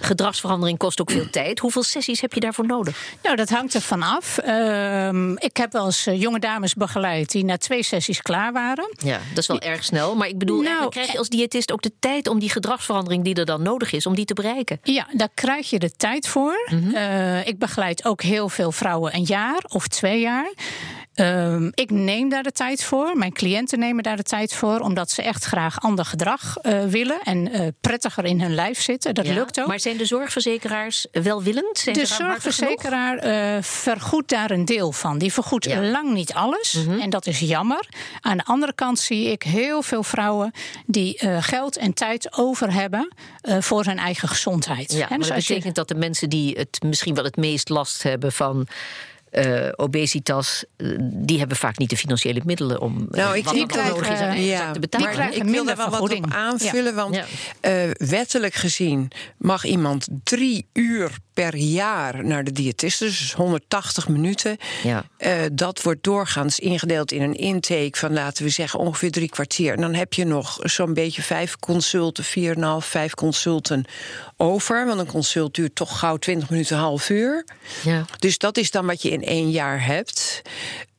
Gedragsverandering 0.00 0.78
kost 0.78 1.00
ook 1.00 1.10
veel 1.10 1.30
tijd. 1.30 1.58
Hoeveel 1.58 1.82
sessies 1.82 2.20
heb 2.20 2.32
je 2.32 2.40
daarvoor 2.40 2.66
nodig? 2.66 2.96
Nou, 3.22 3.36
dat 3.36 3.48
hangt 3.50 3.74
er 3.74 3.80
vanaf. 3.80 4.38
Ehm 4.38 5.32
ik 5.36 5.56
heb 5.56 5.72
wel 5.72 5.84
eens 5.84 6.06
eh, 6.06 6.20
jonge 6.32 6.46
dames 6.46 6.74
begeleid 6.74 7.30
die 7.30 7.44
na 7.44 7.56
twee 7.56 7.82
sessies 7.82 8.22
klaar 8.22 8.52
waren. 8.52 8.94
Ja, 9.04 9.20
dat 9.28 9.38
is 9.38 9.46
wel 9.46 9.60
erg 9.60 9.84
snel. 9.84 10.14
Maar 10.16 10.28
ik 10.28 10.38
bedoel, 10.38 10.60
Nou, 10.62 10.88
krijg 10.88 11.12
je 11.12 11.18
als 11.18 11.28
diëtist 11.28 11.72
ook 11.72 11.82
de 11.82 11.92
tijd 11.98 12.28
om 12.28 12.38
die 12.38 12.50
gedragsverandering 12.50 13.24
die 13.24 13.34
er 13.34 13.44
dan 13.44 13.62
nodig 13.62 13.92
is, 13.92 14.06
om 14.06 14.14
die 14.14 14.24
te 14.24 14.34
bereiken. 14.34 14.80
Ja, 14.82 15.06
daar 15.12 15.28
krijg 15.34 15.70
je 15.70 15.78
de 15.78 15.90
tijd 15.96 16.28
voor. 16.28 16.68
Mhm. 16.70 16.94
Eh, 16.94 17.46
ik 17.46 17.58
begeleid 17.58 18.04
ook 18.04 18.22
heel 18.22 18.48
veel 18.48 18.72
vrouwen 18.72 19.14
een 19.14 19.24
jaar 19.24 19.60
of 19.68 19.88
twee 19.88 20.20
jaar. 20.20 20.52
Ehm, 21.14 21.70
ik 21.74 21.90
neem 21.90 22.28
daar 22.28 22.42
de 22.42 22.52
tijd 22.52 22.84
voor. 22.84 23.16
Mijn 23.16 23.32
cliënten 23.32 23.78
nemen 23.78 24.02
daar 24.02 24.16
de 24.16 24.22
tijd 24.22 24.54
voor, 24.54 24.78
omdat 24.80 25.10
ze 25.10 25.22
echt 25.22 25.44
graag 25.44 25.80
ander 25.80 26.04
gedrag 26.04 26.56
eh, 26.56 26.84
willen 26.84 27.20
en 27.22 27.52
eh, 27.52 27.66
prettiger 27.80 28.24
in 28.24 28.40
hun 28.40 28.54
lijf 28.54 28.80
zitten. 28.80 29.14
Dat 29.14 29.26
Ja, 29.26 29.32
lukt 29.34 29.60
ook. 29.60 29.66
Maar 29.66 29.80
zijn 29.80 29.96
de 29.96 30.04
zorgverzekeraars 30.04 31.06
welwillend? 31.12 31.78
Zijn 31.78 31.96
de 31.96 32.06
zorgverzekeraar 32.06 33.16
eh, 33.18 33.62
vergoedt 33.62 34.28
daar 34.30 34.50
een 34.50 34.64
deel 34.64 34.92
van. 34.92 35.18
Die 35.18 35.32
vergoedt 35.32 35.64
Ja. 35.64 35.80
Mhm. 35.80 35.90
lang 35.90 36.12
niet 36.12 36.32
alles. 36.32 36.78
En 37.00 37.10
dat 37.10 37.26
is 37.26 37.38
jammer. 37.38 37.88
Aan 38.20 38.36
de 38.36 38.44
andere 38.44 38.72
kant 38.74 38.98
zie 38.98 39.30
ik 39.30 39.42
heel 39.42 39.82
veel 39.82 40.02
vrouwen 40.02 40.50
die 40.86 41.18
geld 41.40 41.76
en 41.76 41.92
tijd 41.94 42.32
over 42.38 42.72
hebben 42.72 43.12
voor 43.58 43.84
hun 43.84 43.98
eigen 43.98 44.28
gezondheid. 44.28 44.92
Ja, 44.92 45.06
dus 45.16 45.28
dat 45.28 45.46
je- 45.46 45.54
betekent 45.54 45.74
dat 45.74 45.88
de 45.88 45.94
mensen 45.94 46.28
die 46.30 46.54
het 46.58 46.82
misschien 46.84 47.14
wel 47.14 47.24
het 47.24 47.36
meest 47.36 47.68
last 47.68 48.02
hebben 48.02 48.32
van 48.32 48.66
eh, 49.32 49.68
obesitas, 49.76 50.64
eh, 50.76 50.88
die 51.00 51.38
hebben 51.38 51.56
vaak 51.56 51.78
niet 51.78 51.90
de 51.90 51.96
financiële 51.96 52.40
middelen 52.44 52.80
om 52.80 53.08
eh, 53.10 53.18
Nou, 53.24 53.36
ik 53.36 53.44
wat 53.44 53.54
dat- 53.68 53.88
nodig 53.88 54.08
is 54.10 54.18
aan 54.18 54.30
exact 54.36 54.74
te 54.74 54.80
betalen. 54.80 55.34
ik 55.36 55.42
wil 55.44 55.64
daar 55.64 55.76
wel 55.76 55.90
wat 55.90 56.12
op 56.12 56.26
aanvullen. 56.32 56.94
Want 56.94 57.14
Ja. 57.14 57.24
wettelijk 57.96 58.54
gezien 58.54 59.10
mag 59.38 59.64
iemand 59.64 60.06
drie 60.24 60.66
uur 60.72 61.10
per 61.34 61.56
jaar 61.56 62.24
naar 62.24 62.44
de 62.44 62.52
diëtist. 62.52 62.98
Dus 62.98 63.32
180 63.32 64.08
minuten. 64.08 64.56
Ja. 64.82 65.04
Dat 65.52 65.82
wordt 65.82 66.02
doorgaans 66.04 66.58
ingedeeld 66.58 67.12
in 67.12 67.22
een 67.22 67.34
intake 67.34 67.90
van, 67.98 68.12
laten 68.12 68.44
we 68.44 68.50
zeggen, 68.50 68.78
ongeveer 68.80 69.10
drie 69.10 69.28
kwartier. 69.28 69.74
En 69.74 69.80
dan 69.80 69.94
heb 69.94 70.12
je 70.12 70.24
nog 70.24 70.58
zo'n 70.62 70.94
beetje 70.94 71.22
vijf 71.22 71.56
consulten, 71.58 72.24
vier 72.24 72.50
en 72.50 72.56
een 72.56 72.62
half, 72.68 72.86
vijf 72.86 73.14
consulten 73.14 73.84
over. 74.42 74.86
Want 74.86 75.00
een 75.00 75.06
consult 75.06 75.54
duurt 75.54 75.74
toch 75.74 75.98
gauw 75.98 76.16
20 76.16 76.50
minuten, 76.50 76.76
een 76.76 76.82
half 76.82 77.10
uur. 77.10 77.44
Ja. 77.84 78.04
Dus 78.18 78.38
dat 78.38 78.56
is 78.56 78.70
dan 78.70 78.86
wat 78.86 79.02
je 79.02 79.10
in 79.10 79.24
één 79.24 79.50
jaar 79.50 79.84
hebt. 79.84 80.42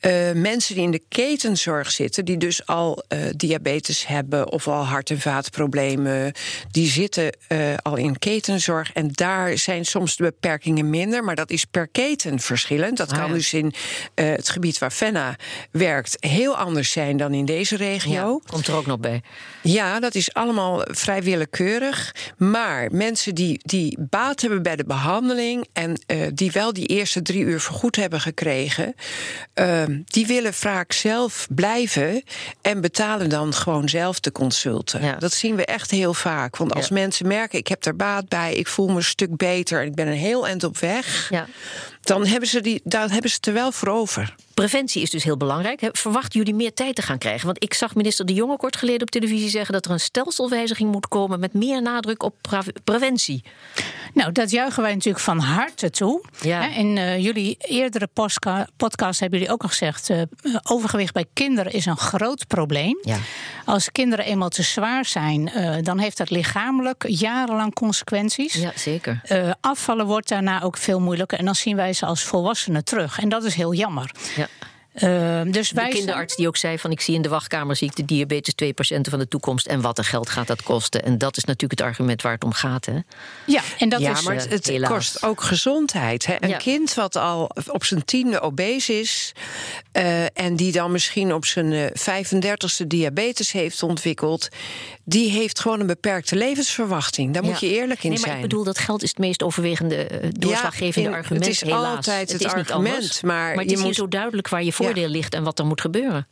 Eh, 0.03 0.31
mensen 0.31 0.75
die 0.75 0.83
in 0.83 0.91
de 0.91 1.01
ketenzorg 1.07 1.91
zitten, 1.91 2.25
die 2.25 2.37
dus 2.37 2.65
al 2.65 3.03
eh, 3.07 3.19
diabetes 3.35 4.07
hebben 4.07 4.51
of 4.51 4.67
al 4.67 4.85
hart- 4.85 5.09
en 5.09 5.19
vaatproblemen, 5.19 6.33
die 6.71 6.87
zitten 6.89 7.37
eh, 7.47 7.59
al 7.81 7.95
in 7.95 8.19
ketenzorg. 8.19 8.93
En 8.93 9.09
daar 9.11 9.57
zijn 9.57 9.85
soms 9.85 10.15
de 10.15 10.23
beperkingen 10.23 10.89
minder, 10.89 11.23
maar 11.23 11.35
dat 11.35 11.49
is 11.51 11.65
per 11.65 11.87
keten 11.87 12.39
verschillend. 12.39 12.97
Dat 12.97 13.11
Ah, 13.11 13.17
kan 13.17 13.27
ja. 13.27 13.33
dus 13.33 13.53
in 13.53 13.73
het 14.15 14.49
gebied 14.49 14.77
waar 14.77 14.91
Fenna 14.91 15.35
werkt 15.71 16.17
heel 16.19 16.57
anders 16.57 16.91
zijn 16.91 17.17
dan 17.17 17.33
in 17.33 17.45
deze 17.45 17.75
regio. 17.75 18.11
Ja, 18.43 18.49
komt 18.51 18.67
er 18.67 18.75
ook 18.75 18.85
nog 18.85 18.99
bij. 18.99 19.21
Ja, 19.61 19.99
dat 19.99 20.15
is 20.15 20.33
allemaal 20.33 20.81
vrij 20.91 21.23
willekeurig. 21.23 22.15
Maar 22.37 22.91
mensen 22.91 23.35
die, 23.35 23.59
die 23.61 23.97
baat 23.99 24.41
hebben 24.41 24.63
bij 24.63 24.75
de 24.75 24.85
behandeling 24.85 25.67
en 25.73 26.01
die 26.33 26.51
wel 26.51 26.73
die 26.73 26.87
eerste 26.87 27.21
drie 27.21 27.43
uur 27.43 27.59
vergoed 27.59 27.95
hebben 27.95 28.21
gekregen, 28.21 28.95
ehm, 29.93 30.01
die 30.05 30.27
willen 30.27 30.53
vaak 30.53 30.91
zelf 30.91 31.47
blijven 31.55 32.23
en 32.61 32.81
betalen 32.81 33.29
dan 33.29 33.53
gewoon 33.53 33.89
zelf 33.89 34.19
de 34.19 34.31
consulten. 34.31 35.01
Ja. 35.03 35.15
Dat 35.15 35.33
zien 35.33 35.55
we 35.55 35.65
echt 35.65 35.91
heel 35.91 36.13
vaak. 36.13 36.57
Want 36.57 36.73
als 36.73 36.87
Ja. 36.87 36.93
mensen 36.93 37.27
merken, 37.27 37.59
ik 37.59 37.67
heb 37.67 37.85
er 37.85 37.95
baat 37.95 38.27
bij, 38.27 38.53
ik 38.53 38.67
voel 38.67 38.87
me 38.87 38.95
een 38.95 39.03
stuk 39.03 39.37
beter 39.37 39.81
en 39.81 39.87
ik 39.87 39.95
ben 39.95 40.07
een 40.07 40.13
heel 40.13 40.47
eind 40.47 40.63
op 40.63 40.77
weg, 40.77 41.27
Ja. 41.29 41.47
Dan 42.03 42.25
hebben 42.25 42.49
ze, 42.49 42.61
die, 42.61 42.81
daar 42.83 43.09
hebben 43.11 43.29
ze 43.29 43.35
het 43.35 43.47
er 43.47 43.53
wel 43.53 43.71
voor 43.71 43.87
over. 43.87 44.35
Preventie 44.53 45.01
is 45.01 45.09
dus 45.09 45.23
heel 45.23 45.37
belangrijk. 45.37 45.89
Verwachten 45.91 46.39
jullie 46.39 46.55
meer 46.55 46.73
tijd 46.73 46.95
te 46.95 47.01
gaan 47.01 47.17
krijgen? 47.17 47.45
Want 47.45 47.63
ik 47.63 47.73
zag 47.73 47.95
minister 47.95 48.25
De 48.25 48.33
Jonge 48.33 48.57
kort 48.57 48.75
geleden 48.77 49.01
op 49.01 49.09
televisie 49.09 49.49
zeggen 49.49 49.73
dat 49.73 49.85
er 49.85 49.91
een 49.91 49.99
stelselwijziging 49.99 50.91
moet 50.91 51.07
komen 51.07 51.39
met 51.39 51.53
meer 51.53 51.81
nadruk 51.81 52.23
op 52.23 52.35
pre- 52.41 52.73
preventie. 52.83 53.43
Nou, 54.13 54.31
dat 54.31 54.51
juichen 54.51 54.81
wij 54.83 54.93
natuurlijk 54.93 55.23
van 55.23 55.39
harte 55.39 55.89
toe. 55.89 56.23
Ja. 56.41 56.61
Hè, 56.61 56.67
In 56.79 56.97
eh, 56.97 57.23
jullie 57.23 57.55
eerdere 57.59 58.07
podcast 58.77 59.19
hebben 59.19 59.39
jullie 59.39 59.53
ook 59.53 59.61
al 59.63 59.69
gezegd... 59.69 60.09
eh, 60.09 60.21
overgewicht 60.63 61.13
bij 61.13 61.25
kinderen 61.33 61.71
is 61.71 61.85
een 61.85 61.97
groot 61.97 62.47
probleem. 62.47 62.97
Ja. 63.01 63.17
Als 63.65 63.91
kinderen 63.91 64.25
eenmaal 64.25 64.49
te 64.49 64.63
zwaar 64.63 65.05
zijn... 65.05 65.49
eh, 65.49 65.75
dan 65.81 65.97
heeft 65.99 66.17
dat 66.17 66.29
lichamelijk 66.29 67.03
jarenlang 67.07 67.73
consequenties. 67.73 68.53
Ja, 68.53 68.71
zeker. 68.75 69.21
Eh, 69.23 69.51
afvallen 69.61 70.05
wordt 70.05 70.27
daarna 70.27 70.61
ook 70.61 70.77
veel 70.77 70.99
moeilijker. 70.99 71.37
En 71.39 71.45
dan 71.45 71.55
zien 71.55 71.75
wij 71.75 71.92
ze 71.93 72.05
als 72.05 72.23
volwassenen 72.23 72.83
terug. 72.83 73.19
En 73.19 73.29
dat 73.29 73.43
is 73.43 73.55
heel 73.55 73.73
jammer. 73.73 74.11
Ja. 74.35 74.47
Eh, 74.93 75.01
dus 75.01 75.69
De 75.69 75.75
wij 75.75 75.83
zijn- 75.83 75.89
kinderarts 75.89 76.35
die 76.35 76.47
ook 76.47 76.57
zei 76.57 76.79
van 76.79 76.91
ik 76.91 77.01
zie 77.01 77.15
in 77.15 77.21
de 77.21 77.29
wachtkamer 77.29 77.75
zie 77.75 77.87
ik 77.87 77.95
de 77.95 78.05
diabetes 78.05 78.53
twee 78.53 78.73
patiënten 78.73 79.11
van 79.11 79.19
de 79.19 79.27
toekomst 79.27 79.65
en 79.67 79.81
wat 79.81 79.97
een 79.97 80.03
geld 80.03 80.29
gaat 80.29 80.47
dat 80.47 80.63
kosten. 80.63 81.03
En 81.03 81.17
dat 81.17 81.37
is 81.37 81.43
natuurlijk 81.43 81.79
het 81.79 81.89
argument 81.89 82.21
waar 82.21 82.31
het 82.33 82.43
om 82.43 82.51
gaat. 82.53 82.85
Hè? 82.85 82.99
Ja, 83.45 83.61
en 83.77 83.89
dat 83.89 83.99
ja, 83.99 84.11
is... 84.11 84.21
maar 84.21 84.35
eh, 84.35 84.41
het, 84.41 84.51
het 84.51 84.67
helaas. 84.67 84.91
kost 84.91 85.23
ook 85.23 85.41
gezondheid. 85.41 86.25
Hè? 86.25 86.35
Een 86.39 86.49
Ja. 86.49 86.57
kind 86.57 86.93
wat 86.93 87.15
al 87.15 87.49
op 87.67 87.83
zijn 87.83 88.05
tiende 88.05 88.39
obese 88.41 88.99
is... 88.99 89.31
eh, 89.91 90.37
en 90.39 90.55
die 90.55 90.71
dan 90.71 90.91
misschien 90.91 91.33
op 91.33 91.45
zijn 91.45 91.73
eh, 91.73 91.85
35ste 91.93 92.87
diabetes 92.87 93.51
heeft 93.51 93.83
ontwikkeld... 93.83 94.49
die 95.05 95.29
heeft 95.31 95.59
gewoon 95.59 95.79
een 95.79 95.87
beperkte 95.87 96.35
levensverwachting. 96.35 97.33
Daar 97.33 97.43
moet 97.43 97.59
Ja. 97.59 97.67
je 97.67 97.73
eerlijk 97.73 98.03
in 98.03 98.09
nee, 98.09 98.19
maar 98.19 98.27
zijn. 98.27 98.35
Ik 98.43 98.49
bedoel, 98.49 98.63
dat 98.63 98.77
geld 98.79 99.03
is 99.03 99.09
het 99.09 99.17
meest 99.17 99.43
overwegende 99.43 99.95
eh, 99.95 100.29
doorslaggevende 100.31 101.09
in- 101.09 101.15
argument. 101.15 101.45
het 101.45 101.53
is 101.53 101.61
helaas. 101.61 101.95
altijd 101.95 102.31
het 102.31 102.41
is 102.41 102.53
niet 102.53 102.65
argument, 102.71 102.95
anders. 102.95 103.21
maar 103.21 103.53
het 103.55 103.69
je 103.69 103.75
is 103.75 103.81
moet- 103.83 103.95
zo 103.95 104.07
duidelijk 104.07 104.49
waar 104.49 104.63
je 104.63 104.73
voordeel 104.73 105.07
ligt 105.07 105.33
en 105.33 105.43
wat 105.43 105.59
er 105.59 105.65
moet 105.65 105.81
gebeuren. 105.81 106.27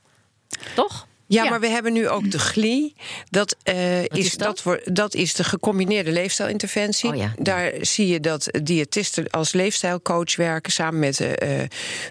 Toch? 0.76 1.08
Ja, 1.28 1.44
Ja. 1.44 1.50
maar 1.50 1.60
we 1.60 1.68
hebben 1.68 1.94
nu 1.94 2.08
ook 2.10 2.32
de 2.32 2.40
GLI. 2.40 2.94
Dat, 3.30 3.56
eh, 3.64 4.02
is, 4.04 4.08
is 4.10 4.38
dat? 4.38 4.64
dat? 4.84 5.14
is 5.14 5.34
de 5.34 5.44
gecombineerde 5.44 6.12
leefstijlinterventie. 6.12 7.10
Oh 7.10 7.16
ja. 7.16 7.34
Daar 7.40 7.72
zie 7.82 8.08
je 8.08 8.20
dat 8.20 8.50
diëtisten 8.64 9.30
als 9.30 9.54
leefstijlcoach 9.54 10.36
werken... 10.36 10.72
samen 10.72 11.00
met 11.00 11.20
eh, 11.20 11.60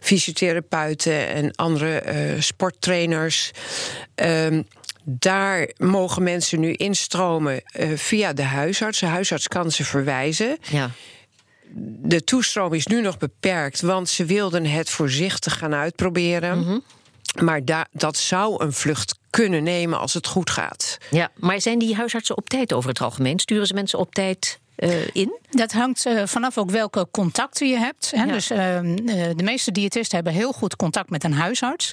fysiotherapeuten 0.00 1.28
en 1.28 1.54
andere 1.54 2.02
sporttrainers. 2.38 3.50
Ehm, 4.14 4.62
daar 5.04 5.70
mogen 5.76 6.22
mensen 6.22 6.60
nu 6.60 6.72
instromen 6.72 7.62
eh, 7.64 7.88
via 7.96 8.32
de 8.32 8.42
huisarts. 8.42 9.00
De 9.00 9.06
huisarts 9.06 9.48
kan 9.48 9.70
ze 9.70 9.84
verwijzen. 9.84 10.58
Ja. 10.70 10.90
De 12.02 12.24
toestroom 12.24 12.72
is 12.72 12.86
nu 12.86 13.00
nog 13.00 13.18
beperkt, 13.18 13.80
want 13.80 14.08
ze 14.08 14.24
wilden 14.24 14.64
het 14.66 14.90
voorzichtig 14.90 15.58
gaan 15.58 15.74
uitproberen. 15.74 16.58
Mhm. 16.58 16.78
Maar 17.44 17.64
da- 17.64 17.86
dat 17.92 18.16
zou 18.16 18.64
een 18.64 18.72
vlucht 18.72 19.18
kunnen 19.30 19.62
nemen 19.62 19.98
als 19.98 20.14
het 20.14 20.26
goed 20.26 20.50
gaat. 20.50 20.98
ja. 21.10 21.30
Maar 21.36 21.60
zijn 21.60 21.78
die 21.78 21.94
huisartsen 21.94 22.36
op 22.36 22.48
tijd 22.48 22.72
over 22.72 22.88
het 22.88 23.00
algemeen? 23.00 23.38
Sturen 23.38 23.66
ze 23.66 23.74
mensen 23.74 23.98
op 23.98 24.14
tijd 24.14 24.58
eh, 24.76 25.06
in? 25.12 25.38
Dat 25.50 25.72
hangt 25.72 26.06
eh, 26.06 26.22
vanaf 26.26 26.58
ook 26.58 26.70
welke 26.70 27.06
contacten 27.10 27.68
je 27.68 27.76
hebt. 27.76 28.10
Hè. 28.10 28.22
Ja. 28.24 28.32
Dus 28.32 28.50
ehm, 28.50 28.96
eh, 28.96 29.30
de 29.36 29.42
meeste 29.42 29.72
diëtisten 29.72 30.14
hebben 30.16 30.34
heel 30.34 30.52
goed 30.52 30.76
contact 30.76 31.10
met 31.10 31.24
een 31.24 31.32
huisarts. 31.32 31.92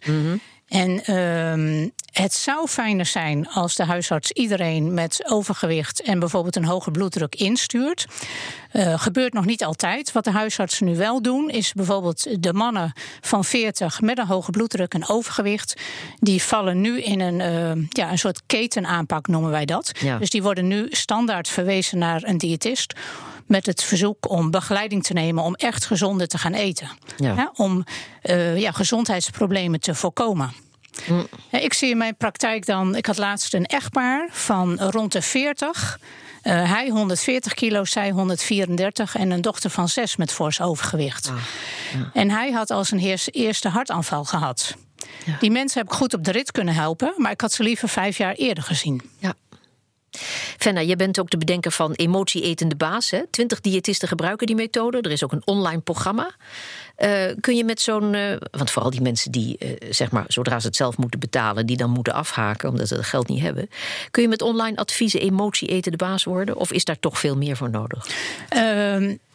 En 0.67 1.03
ehm, 1.03 1.89
het 2.11 2.33
zou 2.33 2.67
fijner 2.67 3.05
zijn 3.05 3.49
als 3.49 3.75
de 3.75 3.83
huisarts 3.83 4.31
iedereen 4.31 4.93
met 4.93 5.23
overgewicht 5.29 6.01
en 6.01 6.19
bijvoorbeeld 6.19 6.55
een 6.55 6.65
hoge 6.65 6.91
bloeddruk 6.91 7.35
instuurt. 7.35 8.05
Eh, 8.71 8.99
gebeurt 8.99 9.33
nog 9.33 9.45
niet 9.45 9.63
altijd. 9.63 10.11
Wat 10.11 10.23
de 10.23 10.31
huisartsen 10.31 10.85
nu 10.85 10.95
wel 10.95 11.21
doen, 11.21 11.49
is 11.49 11.73
bijvoorbeeld 11.73 12.43
de 12.43 12.53
mannen 12.53 12.93
van 13.21 13.45
40 13.45 14.01
met 14.01 14.17
een 14.17 14.25
hoge 14.25 14.51
bloeddruk 14.51 14.93
en 14.93 15.07
overgewicht. 15.07 15.81
Die 16.19 16.41
vallen 16.41 16.81
nu 16.81 17.01
in 17.01 17.19
een, 17.19 17.41
eh, 17.41 17.85
ja, 17.89 18.11
een 18.11 18.19
soort 18.19 18.41
ketenaanpak, 18.45 19.27
noemen 19.27 19.51
wij 19.51 19.65
dat. 19.65 19.91
Ja. 19.99 20.17
Dus 20.17 20.29
die 20.29 20.43
worden 20.43 20.67
nu 20.67 20.87
standaard 20.89 21.47
verwezen 21.47 21.97
naar 21.97 22.23
een 22.23 22.37
diëtist. 22.37 22.93
Met 23.47 23.65
het 23.65 23.83
verzoek 23.83 24.29
om 24.29 24.51
begeleiding 24.51 25.03
te 25.03 25.13
nemen 25.13 25.43
om 25.43 25.55
echt 25.55 25.85
gezonder 25.85 26.27
te 26.27 26.37
gaan 26.37 26.53
eten. 26.53 26.89
Ja. 27.17 27.51
Om 27.55 27.83
eh, 28.21 28.57
ja, 28.57 28.71
gezondheidsproblemen 28.71 29.79
te 29.79 29.95
voorkomen. 29.95 30.53
Ja, 31.51 31.59
Ik 31.59 31.73
zie 31.73 31.89
in 31.89 31.97
mijn 31.97 32.15
praktijk 32.15 32.65
dan, 32.65 32.95
ik 32.95 33.05
had 33.05 33.17
laatst 33.17 33.53
een 33.53 33.65
echtpaar 33.65 34.27
van 34.31 34.79
rond 34.79 35.11
de 35.11 35.21
40. 35.21 35.99
Eh, 36.41 36.71
hij 36.71 36.89
140 36.89 37.53
kilo, 37.53 37.85
zij 37.85 38.11
134 38.11 39.15
en 39.15 39.31
een 39.31 39.41
dochter 39.41 39.69
van 39.69 39.89
6 39.89 40.15
met 40.15 40.31
fors 40.31 40.61
overgewicht. 40.61 41.31
En 42.13 42.29
hij 42.29 42.51
had 42.51 42.69
al 42.71 42.83
zijn 42.85 42.99
heers- 42.99 43.31
eerste 43.31 43.69
hartaanval 43.69 44.23
gehad. 44.25 44.73
Die 45.39 45.51
mensen 45.51 45.79
heb 45.81 45.91
ik 45.91 45.97
goed 45.97 46.13
op 46.13 46.23
de 46.23 46.31
rit 46.31 46.51
kunnen 46.51 46.73
helpen, 46.73 47.13
maar 47.17 47.31
ik 47.31 47.41
had 47.41 47.51
ze 47.51 47.63
liever 47.63 47.89
vijf 47.89 48.17
jaar 48.17 48.33
eerder 48.33 48.63
gezien. 48.63 49.01
Ja. 49.19 49.33
Fenna, 50.57 50.79
je 50.79 50.95
bent 50.95 51.19
ook 51.19 51.29
de 51.29 51.37
bedenker 51.37 51.71
van 51.71 51.91
Emotie-etende 51.91 52.75
baas. 52.75 53.11
Hè? 53.11 53.21
Twintig 53.29 53.61
diëtisten 53.61 54.07
gebruiken 54.07 54.47
die 54.47 54.55
methode. 54.55 55.01
Er 55.01 55.11
is 55.11 55.23
ook 55.23 55.31
een 55.31 55.41
online 55.45 55.81
programma. 55.81 56.31
Eh, 56.95 57.09
kun 57.39 57.55
je 57.55 57.63
met 57.63 57.81
zo'n. 57.81 58.13
eh, 58.13 58.35
want 58.51 58.71
vooral 58.71 58.91
die 58.91 59.01
mensen 59.01 59.31
die, 59.31 59.57
eh, 59.57 59.69
zeg 59.89 60.11
maar, 60.11 60.25
zodra 60.27 60.59
ze 60.59 60.67
het 60.67 60.75
zelf 60.75 60.97
moeten 60.97 61.19
betalen, 61.19 61.65
die 61.65 61.77
dan 61.77 61.89
moeten 61.89 62.13
afhaken 62.13 62.69
omdat 62.69 62.87
ze 62.87 62.95
het 62.95 63.05
geld 63.05 63.27
niet 63.27 63.41
hebben. 63.41 63.69
Kun 64.11 64.21
je 64.21 64.27
met 64.27 64.41
online 64.41 64.77
adviezen 64.77 65.21
emotie-etende 65.21 65.97
baas 65.97 66.23
worden? 66.23 66.55
Of 66.55 66.71
is 66.71 66.85
daar 66.85 66.99
toch 66.99 67.19
veel 67.19 67.37
meer 67.37 67.57
voor 67.57 67.69
nodig? 67.69 68.07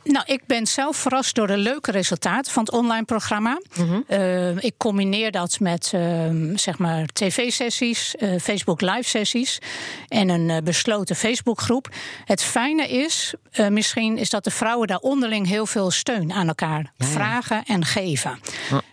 Nou, 0.05 0.25
ik 0.27 0.43
ben 0.47 0.67
zelf 0.67 0.97
verrast 0.97 1.35
door 1.35 1.47
de 1.47 1.57
leuke 1.57 1.91
resultaten 1.91 2.53
van 2.53 2.65
het 2.65 2.73
online 2.73 3.05
programma. 3.05 3.61
Ehm, 4.07 4.59
ik 4.59 4.75
combineer 4.77 5.31
dat 5.31 5.61
met 5.61 5.91
ehm, 5.95 6.57
zeg 6.57 6.79
maar 6.79 7.07
tv-sessies, 7.07 8.17
eh, 8.17 8.39
Facebook 8.41 8.81
live-sessies 8.81 9.59
en 10.09 10.29
een 10.29 10.51
eh, 10.51 10.63
besloten 10.65 11.17
Facebookgroep. 11.17 11.89
Het 12.25 12.43
fijne 12.43 12.89
is, 12.89 13.35
eh, 13.53 13.69
misschien, 13.69 14.19
is 14.19 14.31
dat 14.31 14.45
de 14.45 14.51
vrouwen 14.51 14.89
daar 14.89 14.99
onderling 14.99 15.47
heel 15.47 15.67
veel 15.67 15.91
steun 15.91 16.33
aan 16.33 16.49
elkaar 16.49 16.93
vragen 16.99 17.63
en 17.65 17.85
geven. 17.85 18.39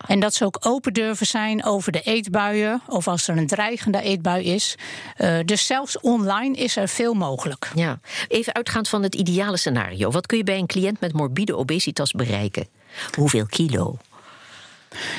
En 0.08 0.20
dat 0.20 0.34
ze 0.34 0.46
ook 0.46 0.58
open 0.62 0.94
durven 0.94 1.26
zijn 1.26 1.64
over 1.64 1.92
de 1.92 2.02
eetbuien 2.02 2.82
of 2.88 3.08
als 3.08 3.28
er 3.28 3.38
een 3.38 3.48
dreigende 3.48 4.02
eetbui 4.02 4.44
is. 4.44 4.76
Eh, 5.16 5.38
dus 5.46 5.66
zelfs 5.66 6.00
online 6.00 6.56
is 6.56 6.76
er 6.76 6.88
veel 6.88 7.14
mogelijk. 7.14 7.72
Ja. 7.76 8.00
Even 8.28 8.54
uitgaand 8.54 8.90
van 8.90 9.04
het 9.04 9.16
ideale 9.16 9.58
scenario. 9.58 10.12
Wat 10.12 10.26
kun 10.26 10.38
je 10.38 10.44
bij 10.44 10.58
een 10.58 10.68
cliënt 10.68 10.99
met 11.00 11.14
morbide 11.14 11.56
obesitas 11.56 12.12
bereiken? 12.12 12.68
Hoeveel 13.16 13.46
kilo? 13.46 13.98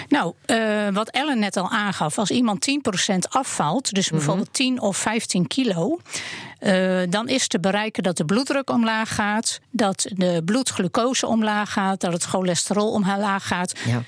Nou, 0.09 0.35
eh, 0.47 0.89
wat 0.93 1.09
Ellen 1.09 1.39
net 1.39 1.57
al 1.57 1.71
aangaf, 1.71 2.19
als 2.19 2.31
iemand 2.31 2.61
10% 2.61 3.29
afvalt, 3.29 3.95
dus 3.95 4.11
bijvoorbeeld 4.11 4.53
10 4.53 4.81
of 4.81 4.97
15 4.97 5.47
kilo, 5.47 5.99
eh, 6.59 7.01
dan 7.09 7.29
is 7.29 7.47
te 7.47 7.61
bereiken 7.61 8.03
dat 8.03 8.17
de 8.17 8.25
bloeddruk 8.25 8.71
omlaag 8.71 9.15
gaat, 9.15 9.61
dat 9.71 10.07
de 10.15 10.43
bloedglucose 10.45 11.27
omlaag 11.27 11.73
gaat, 11.73 12.01
dat 12.01 12.13
het 12.13 12.25
cholesterol 12.25 12.93
omlaag 12.93 13.47
gaat. 13.47 13.79
Ja. 13.87 14.03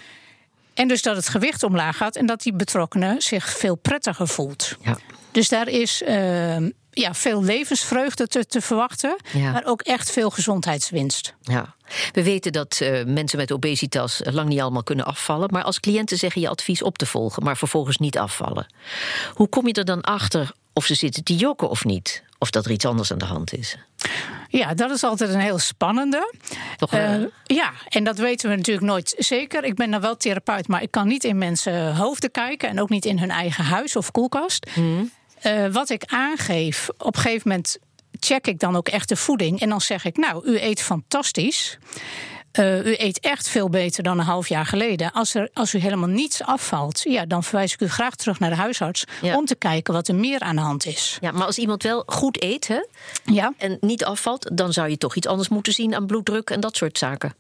En 0.75 0.89
dus 0.89 1.03
dat 1.03 1.17
het 1.17 1.29
gewicht 1.29 1.63
omlaag 1.63 1.97
gaat 1.97 2.17
en 2.17 2.27
dat 2.27 2.43
die 2.43 2.55
betrokkenen 2.55 3.23
zich 3.23 3.51
veel 3.59 3.75
prettiger 3.75 4.29
voelt. 4.29 4.77
Ja. 4.81 4.99
Dus 5.31 5.49
daar 5.49 5.69
is 5.69 6.03
eh, 6.03 6.57
ja, 6.95 7.15
veel 7.15 7.43
levensvreugde 7.43 8.27
te, 8.27 8.47
te 8.47 8.61
verwachten, 8.61 9.17
Ja. 9.33 9.53
maar 9.53 9.65
ook 9.65 9.83
echt 9.83 10.11
veel 10.11 10.31
gezondheidswinst. 10.31 11.35
Ja. 11.43 11.75
We 12.13 12.23
weten 12.23 12.53
dat 12.53 12.79
eh, 12.81 13.05
mensen 13.05 13.39
met 13.39 13.53
obesitas 13.53 14.21
lang 14.25 14.49
niet 14.49 14.61
allemaal 14.61 14.83
kunnen 14.83 15.05
afvallen. 15.05 15.49
Maar 15.53 15.63
als 15.63 15.81
cliënten 15.81 16.17
zeggen 16.19 16.41
je 16.41 16.49
advies 16.49 16.83
op 16.83 16.99
te 16.99 17.07
volgen, 17.07 17.43
maar 17.43 17.57
vervolgens 17.57 17.97
niet 17.97 18.19
afvallen. 18.19 18.67
Hoe 19.35 19.49
kom 19.49 19.67
je 19.67 19.73
er 19.73 19.85
dan 19.85 20.01
achter 20.01 20.53
of 20.73 20.85
ze 20.87 20.95
zitten 20.95 21.25
te 21.25 21.37
jokken 21.37 21.69
of 21.71 21.85
niet? 21.85 22.23
Of 22.39 22.51
dat 22.51 22.65
er 22.65 22.71
iets 22.71 22.85
anders 22.85 23.13
aan 23.13 23.19
de 23.19 23.25
hand 23.25 23.53
is? 23.53 23.77
Ja, 24.49 24.75
dat 24.75 24.91
is 24.91 25.03
altijd 25.05 25.31
een 25.31 25.41
heel 25.41 25.59
spannende. 25.59 26.35
Toch, 26.77 26.93
Eh, 26.93 27.15
ja, 27.45 27.73
en 27.89 28.05
dat 28.05 28.19
weten 28.19 28.51
we 28.51 28.57
natuurlijk 28.57 28.87
nooit 28.87 29.15
zeker. 29.19 29.65
Ik 29.65 29.75
ben 29.75 29.91
dan 29.91 30.01
wel 30.01 30.17
therapeut, 30.17 30.69
maar 30.69 30.83
ik 30.83 30.91
kan 30.91 31.09
niet 31.09 31.25
in 31.25 31.39
mensen 31.39 31.97
hoofden 31.97 32.31
kijken 32.31 32.69
en 32.69 32.81
ook 32.81 32.89
niet 32.89 33.05
in 33.05 33.19
hun 33.19 33.31
eigen 33.31 33.65
huis 33.65 33.97
of 33.97 34.11
koelkast. 34.11 34.67
Eh, 35.43 35.67
wat 35.67 35.91
ik 35.91 36.03
aangeef, 36.07 36.89
op 36.99 37.15
een 37.17 37.21
gegeven 37.21 37.49
moment 37.49 37.79
check 38.21 38.47
ik 38.47 38.59
dan 38.59 38.77
ook 38.77 38.89
echt 38.89 39.09
de 39.09 39.17
voeding 39.17 39.61
en 39.61 39.69
dan 39.69 39.81
zeg 39.81 40.05
ik: 40.05 40.17
Nou, 40.17 40.47
u 40.47 40.61
eet 40.61 40.83
fantastisch. 40.83 41.79
Eh, 42.53 42.87
u 42.87 42.95
eet 42.99 43.21
echt 43.21 43.49
veel 43.49 43.69
beter 43.69 44.03
dan 44.03 44.19
een 44.19 44.25
half 44.25 44.49
jaar 44.49 44.67
geleden. 44.67 45.13
Als, 45.13 45.35
er, 45.35 45.51
als 45.53 45.75
u 45.75 45.79
helemaal 45.79 46.09
niets 46.09 46.43
afvalt, 46.43 47.01
ja, 47.05 47.27
dan 47.27 47.45
verwijs 47.45 47.73
ik 47.73 47.81
u 47.81 47.89
graag 47.89 48.15
terug 48.15 48.39
naar 48.39 48.51
de 48.51 48.57
huisarts 48.57 49.05
Ja. 49.23 49.37
om 49.37 49.45
te 49.47 49.55
kijken 49.55 49.95
wat 49.95 50.09
er 50.09 50.15
meer 50.15 50.41
aan 50.41 50.57
de 50.57 50.63
hand 50.63 50.87
is. 50.87 51.19
ja, 51.21 51.31
maar 51.31 51.47
als 51.47 51.59
iemand 51.59 51.83
wel 51.83 52.03
goed 52.07 52.43
eet 52.43 52.69
hè, 52.69 52.81
Ja. 53.25 53.53
en 53.59 53.77
niet 53.81 54.05
afvalt, 54.05 54.51
dan 54.57 54.73
zou 54.73 54.89
je 54.89 54.99
toch 54.99 55.15
iets 55.17 55.27
anders 55.27 55.49
moeten 55.49 55.73
zien 55.73 55.95
aan 55.95 56.07
bloeddruk 56.07 56.51
en 56.51 56.61
dat 56.61 56.77
soort 56.77 56.99
zaken. 56.99 57.35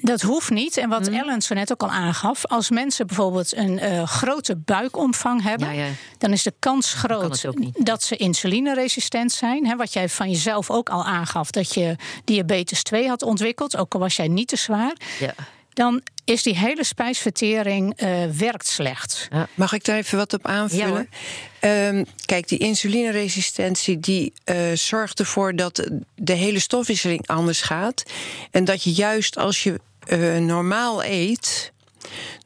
Dat 0.00 0.22
hoeft 0.22 0.50
niet. 0.50 0.76
En 0.76 0.88
wat 0.88 1.08
Ellen 1.08 1.42
zo 1.42 1.54
net 1.54 1.72
ook 1.72 1.82
al 1.82 1.90
aangaf, 1.90 2.46
als 2.46 2.70
mensen 2.70 3.06
bijvoorbeeld 3.06 3.56
een 3.56 3.84
uh, 3.84 4.02
grote 4.06 4.56
buikomvang 4.56 5.42
hebben, 5.42 5.74
ja, 5.74 5.84
ja. 5.84 5.90
dan 6.18 6.32
is 6.32 6.42
de 6.42 6.54
kans 6.58 6.92
groot 6.92 7.44
dat 7.78 8.02
ze 8.02 8.16
insulineresistent 8.16 9.32
zijn. 9.32 9.76
Wat 9.76 9.92
jij 9.92 10.08
van 10.08 10.30
jezelf 10.30 10.70
ook 10.70 10.88
al 10.88 11.04
aangaf, 11.04 11.50
dat 11.50 11.74
je 11.74 11.96
diabetes 12.24 12.82
2 12.82 13.08
had 13.08 13.22
ontwikkeld, 13.22 13.76
ook 13.76 13.94
al 13.94 14.00
was 14.00 14.16
jij 14.16 14.28
niet 14.28 14.48
te 14.48 14.56
zwaar. 14.56 14.96
Ja 15.18 15.34
dan 15.76 16.02
is 16.24 16.42
die 16.42 16.56
hele 16.56 16.84
spijsvertering 16.84 18.02
uh, 18.02 18.24
werkt 18.24 18.66
slecht. 18.66 19.28
Mag 19.54 19.72
ik 19.72 19.84
daar 19.84 19.96
even 19.96 20.18
wat 20.18 20.32
op 20.32 20.46
aanvullen? 20.46 21.08
Ja, 21.60 22.04
kijk, 22.24 22.48
die 22.48 22.58
insulineresistentie 22.58 24.00
die 24.00 24.32
uh, 24.44 24.56
zorgt 24.74 25.18
ervoor 25.18 25.54
dat 25.54 25.90
de 26.14 26.32
hele 26.32 26.58
stofwisseling 26.58 27.26
anders 27.26 27.60
gaat. 27.62 28.02
En 28.50 28.64
dat 28.64 28.82
je 28.82 28.92
juist 28.92 29.38
als 29.38 29.62
je 29.62 29.80
uh, 30.08 30.36
normaal 30.36 31.04
eet, 31.04 31.72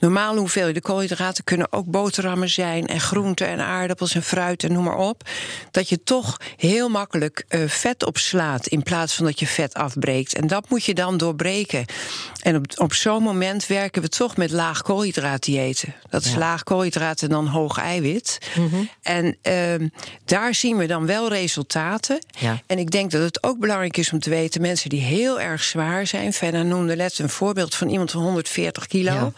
Normale 0.01 0.39
hoeveelheden 0.39 0.83
koolhydraten 0.83 1.45
kunnen 1.45 1.73
ook 1.73 1.87
boterhammen 1.87 2.49
zijn 2.49 2.87
en 2.87 3.01
groenten 3.01 3.47
en 3.47 3.61
aardappels 3.61 4.15
en 4.15 4.23
fruit 4.23 4.65
en 4.65 4.73
noem 4.73 4.85
maar 4.85 4.97
op. 4.97 5.29
Dat 5.71 5.89
je 5.89 6.03
toch 6.03 6.41
heel 6.57 6.89
makkelijk 6.89 7.45
uh, 7.49 7.69
vet 7.69 8.05
opslaat 8.05 8.67
in 8.67 8.83
plaats 8.83 9.15
van 9.15 9.25
dat 9.25 9.41
je 9.41 9.47
vet 9.47 9.75
afbreekt. 9.75 10.35
En 10.35 10.47
dat 10.47 10.69
moet 10.69 10.85
je 10.85 10.95
dan 10.95 11.17
doorbreken. 11.17 11.85
En 12.43 12.57
op, 12.57 12.65
op 12.77 12.95
zo'n 12.95 13.23
moment 13.23 13.67
werken 13.67 14.03
we 14.03 14.09
toch 14.09 14.37
met 14.37 14.51
laag 14.51 14.83
koolhydraatdiëten. 14.83 15.95
Dat 16.11 16.25
is 16.25 16.35
laag 16.35 16.63
koolhydraten 16.63 17.29
en 17.29 17.35
dan 17.35 17.47
hoog 17.47 17.79
eiwit. 17.79 18.39
Mm 18.57 18.89
En 19.03 19.37
uh, 19.43 19.89
daar 20.25 20.55
zien 20.55 20.77
we 20.77 20.87
dan 20.87 21.07
wel 21.07 21.29
resultaten. 21.29 22.19
Ja. 22.39 22.63
En 22.67 22.79
ik 22.79 22.91
denk 22.91 23.11
dat 23.11 23.23
het 23.23 23.43
ook 23.43 23.59
belangrijk 23.59 23.97
is 23.97 24.13
om 24.13 24.21
te 24.21 24.31
weten: 24.31 24.61
mensen 24.61 24.91
die 24.91 25.01
heel 25.01 25.41
erg 25.41 25.63
zwaar 25.63 26.07
zijn. 26.07 26.33
Fenna 26.33 26.63
noemde 26.63 26.97
net 26.97 27.19
een 27.19 27.29
voorbeeld 27.29 27.75
van 27.75 27.89
iemand 27.89 28.11
van 28.11 28.23
140 28.23 28.87
kilo. 28.87 29.13
Ja 29.13 29.33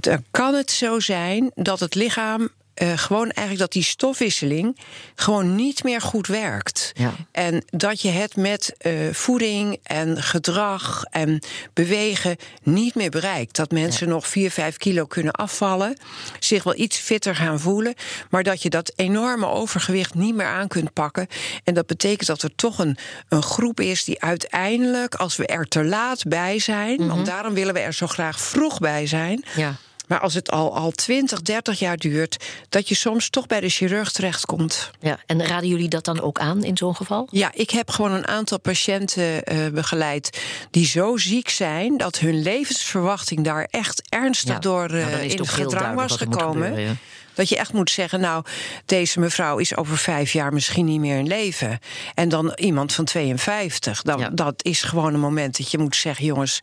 dan 0.00 0.24
kan 0.30 0.54
het 0.54 0.70
zo 0.70 1.00
zijn 1.00 1.50
dat 1.54 1.80
het 1.80 1.94
lichaam 1.94 2.48
uh, 2.82 2.92
gewoon 2.98 3.24
eigenlijk 3.24 3.58
dat 3.58 3.72
die 3.72 3.82
stofwisseling 3.82 4.78
gewoon 5.14 5.54
niet 5.54 5.84
meer 5.84 6.00
goed 6.00 6.26
werkt. 6.26 6.92
Ja. 6.94 7.12
En 7.32 7.64
dat 7.66 8.00
je 8.00 8.08
het 8.08 8.36
met 8.36 8.74
uh, 8.86 9.12
voeding 9.12 9.78
en 9.82 10.22
gedrag 10.22 11.04
en 11.10 11.42
bewegen 11.72 12.36
niet 12.62 12.94
meer 12.94 13.10
bereikt. 13.10 13.56
Dat 13.56 13.70
mensen 13.70 14.08
nog 14.08 14.26
4, 14.26 14.50
5 14.50 14.76
kilo 14.76 15.06
kunnen 15.06 15.32
afvallen, 15.32 15.96
zich 16.38 16.62
wel 16.62 16.76
iets 16.76 16.98
fitter 16.98 17.36
gaan 17.36 17.60
voelen, 17.60 17.94
maar 18.30 18.42
dat 18.42 18.62
je 18.62 18.70
dat 18.70 18.92
enorme 18.96 19.46
overgewicht 19.46 20.14
niet 20.14 20.34
meer 20.34 20.46
aan 20.46 20.68
kunt 20.68 20.92
pakken. 20.92 21.26
En 21.64 21.74
dat 21.74 21.86
betekent 21.86 22.26
dat 22.26 22.42
er 22.42 22.54
toch 22.54 22.78
een, 22.78 22.96
een 23.28 23.42
groep 23.42 23.80
is 23.80 24.04
die 24.04 24.22
uiteindelijk, 24.22 25.14
als 25.14 25.36
we 25.36 25.46
er 25.46 25.68
te 25.68 25.84
laat 25.84 26.24
bij 26.24 26.58
zijn, 26.58 26.92
mm 26.92 26.98
-hmm. 26.98 27.08
want 27.08 27.26
daarom 27.26 27.54
willen 27.54 27.74
we 27.74 27.80
er 27.80 27.94
zo 27.94 28.06
graag 28.06 28.40
vroeg 28.40 28.78
bij 28.78 29.06
zijn. 29.06 29.44
Ja 29.56 29.76
maar 30.10 30.20
als 30.20 30.34
het 30.34 30.50
al, 30.50 30.76
al 30.76 30.90
20, 30.90 31.42
30 31.42 31.78
jaar 31.78 31.96
duurt, 31.96 32.44
dat 32.68 32.88
je 32.88 32.94
soms 32.94 33.30
toch 33.30 33.46
bij 33.46 33.60
de 33.60 33.68
chirurg 33.68 34.12
terechtkomt. 34.12 34.90
Ja, 35.00 35.18
en 35.26 35.46
raden 35.46 35.68
jullie 35.68 35.88
dat 35.88 36.04
dan 36.04 36.20
ook 36.20 36.38
aan 36.38 36.64
in 36.64 36.76
zo'n 36.76 36.96
geval? 36.96 37.28
Ja, 37.30 37.50
ik 37.54 37.70
heb 37.70 37.90
gewoon 37.90 38.12
een 38.12 38.26
aantal 38.26 38.58
patiënten 38.58 39.52
uh, 39.52 39.68
begeleid 39.68 40.40
die 40.70 40.86
zo 40.86 41.16
ziek 41.16 41.48
zijn 41.48 41.96
dat 41.96 42.18
hun 42.18 42.42
levensverwachting 42.42 43.44
daar 43.44 43.66
echt 43.70 44.02
ernstig 44.08 44.58
door 44.58 44.90
uh, 44.90 45.22
in 45.22 45.46
gedrang 45.46 45.94
was 45.94 46.16
gekomen. 46.16 46.98
Dat 47.34 47.48
je 47.48 47.56
echt 47.56 47.72
moet 47.72 47.90
zeggen, 47.90 48.20
nou, 48.20 48.44
deze 48.84 49.20
mevrouw 49.20 49.58
is 49.58 49.76
over 49.76 49.98
vijf 49.98 50.32
jaar 50.32 50.52
misschien 50.52 50.84
niet 50.84 51.00
meer 51.00 51.18
in 51.18 51.26
leven. 51.26 51.78
En 52.14 52.28
dan 52.28 52.52
iemand 52.54 52.92
van 52.92 53.04
52. 53.04 54.02
Dan, 54.02 54.30
Dat 54.32 54.64
is 54.64 54.82
gewoon 54.82 55.14
een 55.14 55.20
moment 55.20 55.56
dat 55.56 55.70
je 55.70 55.78
moet 55.78 55.96
zeggen, 55.96 56.24
jongens, 56.24 56.60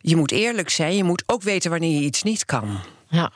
je 0.00 0.16
moet 0.16 0.30
eerlijk 0.30 0.70
zijn. 0.70 0.96
Je 0.96 1.04
moet 1.04 1.22
ook 1.26 1.42
weten 1.42 1.70
wanneer 1.70 2.00
je 2.00 2.06
iets 2.06 2.22
niet 2.22 2.44
kan. 2.44 2.78
Ja. 3.08 3.32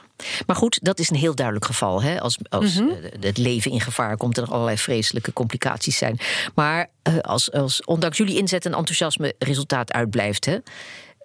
Maar 0.47 0.57
goed, 0.57 0.79
dat 0.83 0.99
is 0.99 1.11
een 1.11 1.17
heel 1.17 1.35
duidelijk 1.35 1.67
geval. 1.67 2.03
Hè? 2.03 2.21
Als, 2.21 2.39
als 2.49 2.75
mhm. 2.75 2.89
het 3.21 3.39
leven 3.39 3.71
in 3.71 3.81
gevaar 3.81 4.17
komt 4.17 4.39
en 4.39 4.45
er 4.45 4.53
allerlei 4.53 4.79
vreselijke 4.79 5.33
complicaties 5.33 5.97
zijn. 5.97 6.19
Maar 6.55 6.91
uh, 7.09 7.19
als, 7.19 7.53
als 7.53 7.85
ondanks 7.85 8.17
jullie 8.17 8.37
inzet 8.37 8.67
en 8.67 8.75
enthousiasme 8.75 9.35
resultaat 9.39 9.93
uitblijft. 9.93 10.45
Hè? 10.45 10.59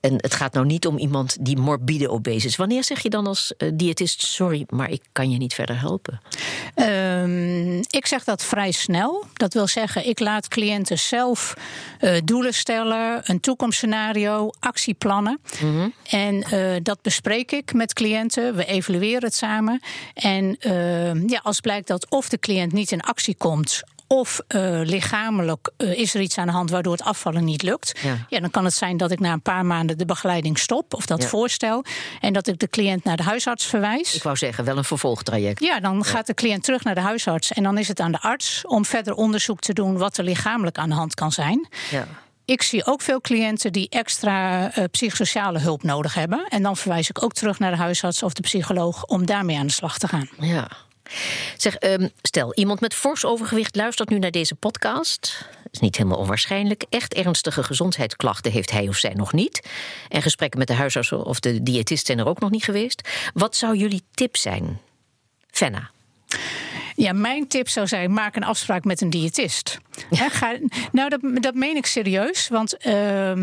En 0.04 0.14
het 0.18 0.34
gaat 0.34 0.54
nou 0.54 0.66
niet 0.66 0.88
om 0.88 0.98
iemand 0.98 1.38
die 1.40 1.58
morbide 1.58 2.10
obese 2.10 2.48
is. 2.48 2.56
Wanneer 2.56 2.84
zeg 2.84 3.04
je 3.04 3.10
dan 3.10 3.28
als 3.28 3.54
uh, 3.58 3.70
diëtist: 3.74 4.22
sorry, 4.26 4.66
maar 4.70 4.90
ik 4.90 5.02
kan 5.12 5.32
je 5.32 5.38
niet 5.38 5.54
verder 5.54 5.80
helpen? 5.80 6.22
Um, 6.76 7.78
ik 7.90 8.06
zeg 8.06 8.24
dat 8.24 8.44
vrij 8.44 8.72
snel. 8.72 9.26
Dat 9.34 9.54
wil 9.54 9.68
zeggen, 9.68 10.08
ik 10.08 10.20
laat 10.20 10.48
cliënten 10.48 11.00
zelf 11.00 11.54
uh, 12.02 12.18
doelen 12.24 12.54
stellen, 12.54 13.22
een 13.24 13.40
toekomstscenario, 13.40 14.50
actieplannen. 14.60 15.40
Mm 15.62 15.76
-hmm. 15.76 15.94
En 16.10 16.46
uh, 16.54 16.76
dat 16.82 17.02
bespreek 17.02 17.52
ik 17.52 17.74
met 17.74 17.94
cliënten. 17.94 18.56
We 18.56 18.66
evalueren 18.66 19.24
het 19.24 19.36
samen. 19.36 19.82
En 20.14 20.56
ehm, 20.60 21.30
ja, 21.30 21.40
als 21.44 21.60
blijkt 21.60 21.88
dat 21.88 22.10
of 22.10 22.30
de 22.30 22.40
cliënt 22.40 22.74
niet 22.74 22.92
in 22.92 23.02
actie 23.02 23.36
komt 23.36 23.84
of 24.14 24.42
uh, 24.48 24.80
lichamelijk 24.84 25.72
uh, 25.78 26.00
is 26.00 26.14
er 26.14 26.22
iets 26.22 26.38
aan 26.38 26.46
de 26.46 26.52
hand 26.52 26.70
waardoor 26.70 26.92
het 26.92 27.04
afvallen 27.04 27.44
niet 27.44 27.62
lukt. 27.62 28.00
Ja. 28.02 28.18
ja. 28.30 28.40
dan 28.40 28.50
kan 28.50 28.66
het 28.66 28.74
zijn 28.74 28.98
dat 28.98 29.12
ik 29.12 29.20
na 29.20 29.32
een 29.32 29.42
paar 29.42 29.66
maanden 29.66 29.98
de 29.98 30.06
begeleiding 30.06 30.60
stop 30.60 30.94
of 30.94 31.06
dat 31.06 31.22
ja. 31.22 31.28
voorstel. 31.28 31.84
En 32.20 32.34
dat 32.34 32.48
ik 32.48 32.60
de 32.60 32.68
cliënt 32.68 33.04
naar 33.04 33.18
de 33.18 33.24
huisarts 33.24 33.66
verwijs. 33.66 34.16
Ik 34.16 34.24
wou 34.24 34.38
zeggen, 34.38 34.64
wel 34.64 34.78
een 34.78 34.84
vervolgtraject. 34.84 35.60
Ja, 35.64 35.80
dan 35.80 35.98
ja. 35.98 36.04
gaat 36.04 36.28
de 36.28 36.34
cliënt 36.34 36.64
terug 36.64 36.84
naar 36.84 36.96
de 36.96 37.02
huisarts. 37.02 37.52
En 37.52 37.64
dan 37.64 37.78
is 37.78 37.88
het 37.88 38.00
aan 38.00 38.12
de 38.12 38.22
arts 38.22 38.66
om 38.66 38.86
verder 38.86 39.14
onderzoek 39.14 39.60
te 39.60 39.74
doen 39.74 39.98
wat 39.98 40.18
er 40.18 40.24
lichamelijk 40.24 40.78
aan 40.78 40.90
de 40.90 40.96
hand 40.96 41.14
kan 41.14 41.32
zijn. 41.32 41.68
Ja. 41.92 42.08
Ik 42.46 42.62
zie 42.62 42.86
ook 42.86 43.02
veel 43.02 43.22
cliënten 43.22 43.72
die 43.72 43.90
extra 43.90 44.68
uh, 44.78 44.84
psychosociale 44.92 45.60
hulp 45.60 45.84
nodig 45.84 46.14
hebben. 46.14 46.46
En 46.50 46.64
dan 46.64 46.78
verwijs 46.78 47.10
ik 47.10 47.24
ook 47.24 47.34
terug 47.34 47.60
naar 47.60 47.72
de 47.72 47.78
huisarts 47.78 48.24
of 48.24 48.34
de 48.34 48.42
psycholoog 48.42 49.06
om 49.06 49.26
daarmee 49.26 49.58
aan 49.58 49.68
de 49.68 49.74
slag 49.74 49.98
te 49.98 50.08
gaan. 50.08 50.30
Ja. 50.40 50.68
Zeg, 51.58 51.82
um, 51.82 52.10
stel, 52.22 52.54
iemand 52.54 52.80
met 52.80 52.94
fors 52.94 53.26
overgewicht 53.26 53.76
luistert 53.76 54.10
nu 54.10 54.20
naar 54.20 54.32
deze 54.32 54.56
podcast. 54.56 55.46
Dat 55.64 55.74
is 55.74 55.80
niet 55.80 55.98
helemaal 55.98 56.18
onwaarschijnlijk. 56.18 56.86
Echt 56.90 57.14
ernstige 57.14 57.64
gezondheidsklachten 57.64 58.52
heeft 58.52 58.72
hij 58.72 58.88
of 58.88 58.96
zij 58.96 59.14
nog 59.14 59.34
niet. 59.34 59.68
En 60.10 60.22
gesprekken 60.22 60.60
met 60.60 60.68
de 60.68 60.74
huisarts 60.74 61.12
of 61.12 61.40
de 61.40 61.64
diëtist 61.64 62.06
zijn 62.06 62.20
er 62.20 62.28
ook 62.28 62.40
nog 62.40 62.50
niet 62.50 62.64
geweest. 62.64 63.10
Wat 63.34 63.56
zou 63.56 63.78
jullie 63.78 64.04
tip 64.14 64.38
zijn? 64.38 64.80
Fenna. 65.52 65.90
Ja, 66.96 67.14
mijn 67.14 67.48
tip 67.48 67.70
zou 67.70 67.88
zijn: 67.88 68.14
maak 68.14 68.36
een 68.36 68.44
afspraak 68.44 68.84
met 68.84 69.02
een 69.02 69.10
diëtist. 69.10 69.78
Ja. 70.10 70.30
ga, 70.30 70.58
nou, 70.92 71.10
dat, 71.10 71.22
dat 71.34 71.54
meen 71.54 71.76
ik 71.76 71.86
serieus. 71.86 72.48
Want. 72.48 72.86
Uh, 72.86 73.42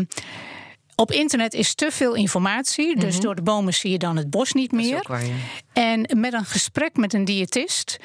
op 1.01 1.11
internet 1.11 1.53
is 1.53 1.75
te 1.75 1.91
veel 1.91 2.15
informatie, 2.15 2.99
dus 2.99 3.13
mhm. 3.13 3.23
door 3.23 3.35
de 3.35 3.41
bomen 3.41 3.73
zie 3.73 3.91
je 3.91 3.97
dan 3.97 4.17
het 4.17 4.29
bos 4.29 4.53
niet 4.53 4.71
meer. 4.71 5.05
Waar, 5.07 5.25
ja. 5.25 5.33
En 5.73 6.19
met 6.19 6.33
een 6.33 6.45
gesprek 6.45 6.95
met 6.95 7.13
een 7.13 7.25
diëtist 7.25 7.97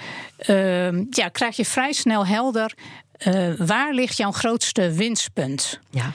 uh, 0.47 1.03
ja, 1.11 1.29
krijg 1.33 1.57
je 1.57 1.65
vrij 1.65 1.93
snel 1.93 2.27
helder 2.27 2.75
uh, 3.27 3.53
waar 3.59 3.93
ligt 3.93 4.17
jouw 4.17 4.33
grootste 4.33 4.93
winstpunt. 4.93 5.81
Ja. 5.91 6.13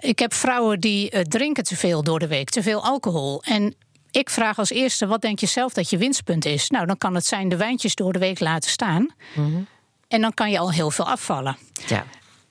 ik 0.00 0.18
heb 0.18 0.34
vrouwen 0.34 0.80
die 0.80 1.14
uh, 1.14 1.20
drinken 1.20 1.64
te 1.64 1.76
veel 1.76 2.02
door 2.02 2.18
de 2.18 2.26
week, 2.26 2.50
te 2.50 2.62
veel 2.62 2.84
alcohol. 2.84 3.42
En 3.42 3.74
ik 4.10 4.30
vraag 4.30 4.58
als 4.58 4.70
eerste, 4.70 5.06
wat 5.06 5.20
denk 5.20 5.38
je 5.38 5.46
zelf 5.46 5.72
dat 5.72 5.90
je 5.90 5.98
winstpunt 5.98 6.44
is? 6.44 6.70
Nou, 6.70 6.86
dan 6.86 6.98
kan 6.98 7.14
het 7.14 7.26
zijn 7.26 7.48
de 7.48 7.56
wijntjes 7.56 7.94
door 7.94 8.12
de 8.12 8.18
week 8.18 8.40
laten 8.40 8.70
staan. 8.70 9.08
Mm 9.34 9.66
En 10.08 10.20
dan 10.20 10.34
kan 10.34 10.50
je 10.50 10.58
al 10.58 10.72
heel 10.72 10.90
veel 10.90 11.08
afvallen. 11.08 11.56
Ja. 11.86 12.04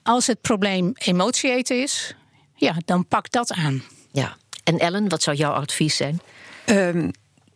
Als 0.03 0.27
het 0.27 0.41
probleem 0.41 0.91
emotie 0.95 1.51
eten 1.51 1.81
is, 1.81 2.15
ja, 2.57 2.75
dan 2.85 3.07
pak 3.07 3.31
dat 3.31 3.51
aan. 3.51 3.83
Ja. 4.11 4.37
En 4.63 4.79
Ellen, 4.79 5.09
wat 5.09 5.23
zou 5.23 5.37
jouw 5.37 5.51
advies 5.51 5.95
zijn? 5.95 6.21
Um, 6.65 7.11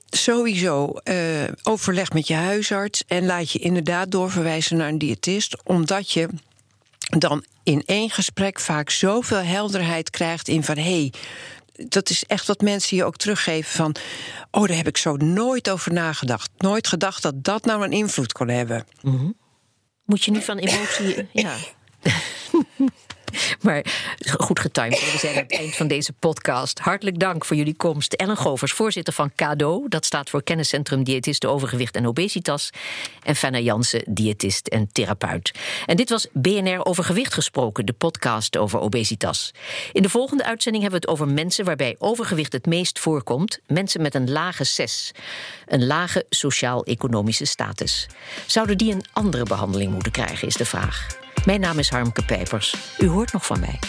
sowieso 0.09 0.93
uh, 1.03 1.43
overleg 1.63 2.11
met 2.11 2.27
je 2.27 2.33
huisarts 2.33 3.03
en 3.07 3.25
laat 3.25 3.51
je 3.51 3.59
inderdaad 3.59 4.11
doorverwijzen 4.11 4.77
naar 4.77 4.87
een 4.87 4.97
diëtist, 4.97 5.57
omdat 5.63 6.11
je 6.11 6.29
dan 7.17 7.45
in 7.63 7.83
één 7.85 8.09
gesprek 8.09 8.59
vaak 8.59 8.89
zoveel 8.89 9.41
helderheid 9.41 10.09
krijgt 10.09 10.47
in 10.47 10.63
van 10.63 10.77
hé. 10.77 10.83
Hey, 10.83 11.13
dat 11.87 12.09
is 12.09 12.23
echt 12.23 12.47
wat 12.47 12.61
mensen 12.61 12.97
je 12.97 13.03
ook 13.03 13.17
teruggeven 13.17 13.71
van... 13.71 13.95
oh, 14.51 14.67
daar 14.67 14.77
heb 14.77 14.87
ik 14.87 14.97
zo 14.97 15.15
nooit 15.15 15.69
over 15.69 15.93
nagedacht. 15.93 16.49
Nooit 16.57 16.87
gedacht 16.87 17.21
dat 17.21 17.43
dat 17.43 17.65
nou 17.65 17.83
een 17.83 17.91
invloed 17.91 18.31
kon 18.31 18.47
hebben. 18.47 18.85
Mm 19.01 19.17
-hmm. 19.17 19.35
Moet 20.05 20.23
je 20.23 20.31
nu 20.31 20.41
van 20.41 20.57
emotie... 20.57 21.27
ja. 21.43 21.55
Maar 23.61 23.85
goed 24.37 24.59
getimed. 24.59 25.11
We 25.11 25.17
zijn 25.17 25.35
aan 25.35 25.41
het 25.41 25.51
eind 25.51 25.75
van 25.75 25.87
deze 25.87 26.13
podcast. 26.13 26.79
Hartelijk 26.79 27.19
dank 27.19 27.45
voor 27.45 27.55
jullie 27.55 27.75
komst. 27.75 28.13
Ellen 28.13 28.37
Govers, 28.37 28.71
voorzitter 28.71 29.13
van 29.13 29.31
CADO. 29.35 29.85
Dat 29.87 30.05
staat 30.05 30.29
voor 30.29 30.43
Kenniscentrum 30.43 31.03
Diëtisten 31.03 31.49
Overgewicht 31.49 31.95
en 31.95 32.07
Obesitas. 32.07 32.69
En 33.23 33.35
Fenna 33.35 33.59
Jansen, 33.59 34.03
diëtist 34.07 34.67
en 34.67 34.89
therapeut. 34.91 35.51
En 35.85 35.97
dit 35.97 36.09
was 36.09 36.27
BNR 36.33 36.85
Overgewicht 36.85 37.33
gesproken, 37.33 37.85
de 37.85 37.93
podcast 37.93 38.57
over 38.57 38.79
obesitas. 38.79 39.53
In 39.91 40.01
de 40.01 40.09
volgende 40.09 40.43
uitzending 40.43 40.83
hebben 40.83 41.01
we 41.01 41.07
het 41.07 41.19
over 41.19 41.33
mensen 41.33 41.65
waarbij 41.65 41.95
overgewicht 41.99 42.53
het 42.53 42.65
meest 42.65 42.99
voorkomt. 42.99 43.59
Mensen 43.67 44.01
met 44.01 44.15
een 44.15 44.31
lage 44.31 44.63
SES. 44.63 45.11
Een 45.65 45.85
lage 45.87 46.25
sociaal-economische 46.29 47.45
status. 47.45 48.07
Zouden 48.45 48.77
die 48.77 48.93
een 48.93 49.05
andere 49.13 49.43
behandeling 49.43 49.91
moeten 49.91 50.11
krijgen, 50.11 50.47
is 50.47 50.55
de 50.55 50.65
vraag. 50.65 51.07
Mijn 51.45 51.59
naam 51.59 51.79
is 51.79 51.89
Harmke 51.89 52.25
Pijpers. 52.25 52.95
U 52.97 53.07
hoort 53.07 53.33
nog 53.33 53.45
van 53.45 53.59
mij. 53.59 53.79